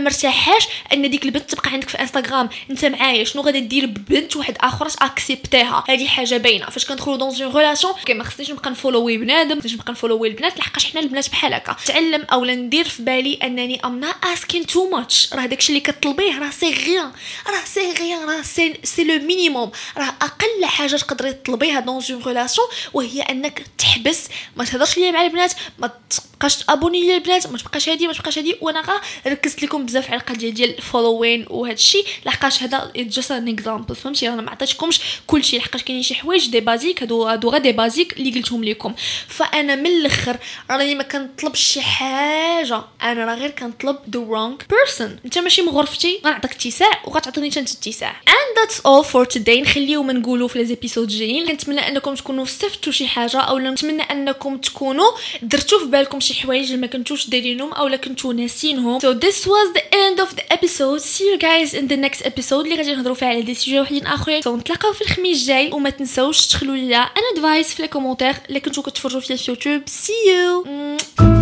مرتاحاش 0.57 0.67
أن 0.93 1.09
ديك 1.09 1.25
البنت 1.25 1.51
تبقى 1.51 1.69
عندك 1.71 1.89
في 1.89 1.99
انستغرام 2.01 2.49
أنت 2.71 2.85
معايا 2.85 3.23
شنو 3.23 3.41
غادي 3.41 3.59
دير 3.59 3.85
ببنت 3.85 4.35
واحد 4.35 4.57
آخر 4.61 4.87
accepter 5.01 5.74
ها 5.74 5.83
هذه 5.89 6.07
حاجة 6.07 6.37
باينة. 6.37 6.69
فاش 6.69 6.85
كندخلوا 6.85 7.17
dans 7.17 7.41
une 7.43 7.55
relation 7.55 7.93
ما 8.09 8.23
خصنيش 8.23 8.51
نبقى 8.51 8.71
ن 8.71 8.77
follow 8.77 9.12
ي 9.12 9.17
بنادم 9.17 9.55
ما 9.55 9.61
خصنيش 9.61 9.73
نبقى 9.73 9.91
ن 9.91 9.96
follow 9.96 10.23
ي 10.23 10.27
البنات 10.27 10.59
لحقاش 10.59 10.85
حنا 10.91 10.99
البنات 11.01 11.29
بحال 11.29 11.53
هكا. 11.53 11.75
تعلم 11.85 12.25
اولا 12.33 12.55
ندير 12.55 12.87
في 12.89 13.03
بالي 13.03 13.33
أنني 13.43 13.85
I'm 13.85 13.99
not 13.99 14.15
asking 14.23 14.65
too 14.67 14.89
much 14.89 15.33
راه 15.33 15.45
داكشي 15.45 15.69
اللي 15.69 15.79
كطلبيه 15.79 16.39
راه 16.39 16.49
c'est 16.49 16.73
rien 16.73 17.11
راه 17.47 17.65
c'est 17.65 17.91
rien 17.93 18.29
راه 18.29 18.41
c'est 18.41 18.73
c'est 18.83 19.03
le 19.03 19.25
minimum 19.25 19.71
راه 19.97 20.13
أقل 20.21 20.65
حاجة 20.65 20.95
تقدري 20.95 21.33
تطلبيها 21.33 21.79
dans 21.79 22.03
une 22.11 22.23
relation 22.25 22.67
وهي 22.93 23.21
أنك 23.21 23.65
تحبس. 23.77 24.27
ما 24.55 24.65
تهضرش 24.65 24.97
ليا 24.97 25.11
مع 25.11 25.21
البنات 25.21 25.53
ما 25.79 25.91
تبقاش 26.39 26.57
ت 26.57 26.63
abonner 26.63 27.01
ليا 27.01 27.17
البنات 27.17 27.47
ما 27.47 27.57
تبقاش 27.57 27.89
هادي 27.89 28.07
ما 28.07 28.13
تبقاش 28.13 28.37
هادي. 28.37 28.55
وأنا 28.61 28.81
غا 28.81 29.01
ركزت 29.27 29.63
لكم 29.63 29.85
بزاف 29.85 30.11
على 30.11 30.21
القضية 30.21 30.49
ديال 30.49 30.81
following 30.81 31.45
وهذا 31.49 31.73
الشيء 31.73 32.05
لحقاش 32.25 32.63
هذا 32.63 32.91
just 32.95 33.31
an 33.31 33.47
example 33.47 33.95
فهمتي؟ 33.95 34.29
أنا 34.29 34.41
ما 34.41 34.51
عطيتكمش 34.51 34.99
كلشي 35.27 35.57
لحقاش 35.57 35.83
كاينين 35.83 36.03
شي 36.03 36.15
حوايج 36.15 36.49
des 36.49 36.59
basiques 36.59 37.03
هادو 37.03 37.23
هادو 37.23 37.49
غير 37.49 37.61
des 37.61 37.71
basiques 37.71 38.13
اللي 38.17 38.31
قلتهم 38.31 38.63
لكم 38.63 38.93
فأنا 39.27 39.75
من 39.75 39.85
الأخر 39.85 40.37
راني 40.71 40.95
ما 40.95 41.03
كنطلبش 41.03 41.61
شي 41.61 41.81
حاجة. 41.81 42.81
أنا 43.01 43.25
راه 43.25 43.35
غير 43.35 43.49
كنطلب 43.49 43.97
the 44.09 44.19
wrong 44.19 44.55
person 44.69 45.19
أنت 45.25 45.37
ماشي 45.37 45.61
مغرفتي 45.61 46.21
غنعطيك 46.25 46.51
اتساع 46.51 47.01
وغتعطيني 47.05 47.47
أنت 47.47 47.57
اتساع. 47.57 48.21
And 48.29 48.59
that's 48.59 48.77
all 48.77 49.03
for 49.11 49.37
today. 49.37 49.61
نخليو 49.61 50.03
ما 50.03 50.13
نقولوا 50.13 50.47
في 50.47 50.59
les 50.59 50.65
épisodes 50.65 51.07
جايين 51.07 51.47
كنتمنى 51.47 51.87
أنكم 51.87 52.15
تكونوا 52.15 52.43
استفدتوا 52.43 52.93
شي 52.93 53.07
حاجة 53.07 53.37
أو 53.37 53.59
نتمنى 53.59 54.01
أنكم 54.01 54.57
تكونوا 54.57 55.11
درتوا 55.41 55.79
في 55.79 55.85
بالكم 55.85 56.19
شي 56.27 56.41
حوايج 56.41 56.65
اللي 56.65 56.81
ما 56.81 56.87
كنتوش 56.87 57.29
دايرينهم 57.29 57.73
أو 57.73 57.97
كنتو 57.97 58.31
ناسينهم. 58.31 58.99
So 58.99 59.13
this 59.13 59.45
was 59.45 59.73
the 59.77 59.83
end 59.93 60.19
of 60.25 60.35
the 60.35 60.43
episode. 60.57 61.01
See 61.01 61.25
you 61.31 61.37
guys 61.39 61.73
in 61.73 61.87
the 61.87 61.97
next 61.97 62.21
episode 62.25 62.53
اللي 62.53 62.75
غادي 62.75 62.95
نهضروا 62.95 63.15
فيها 63.15 63.27
على 63.27 63.41
des 63.41 63.53
sujets 63.53 63.79
وحدين 63.79 64.07
آخرين. 64.07 64.41
So 64.41 64.47
نتلاقاو 64.47 64.93
في 64.93 65.01
الخميس 65.01 65.41
الجاي 65.41 65.71
وما 65.71 65.89
تنساوش 65.89 66.47
تدخلوا 66.47 66.75
ليا 66.75 66.97
an 66.97 67.21
advice 67.35 67.73
في 67.73 67.81
les 67.81 67.87
commentaires 67.87 68.35
اللي 68.49 68.59
كنتو 68.59 68.81
كتفرجوا 68.81 69.19
فيا 69.19 69.35
في 69.35 69.51
يوتيوب 69.51 69.81
see 69.89 70.29
you! 70.29 71.36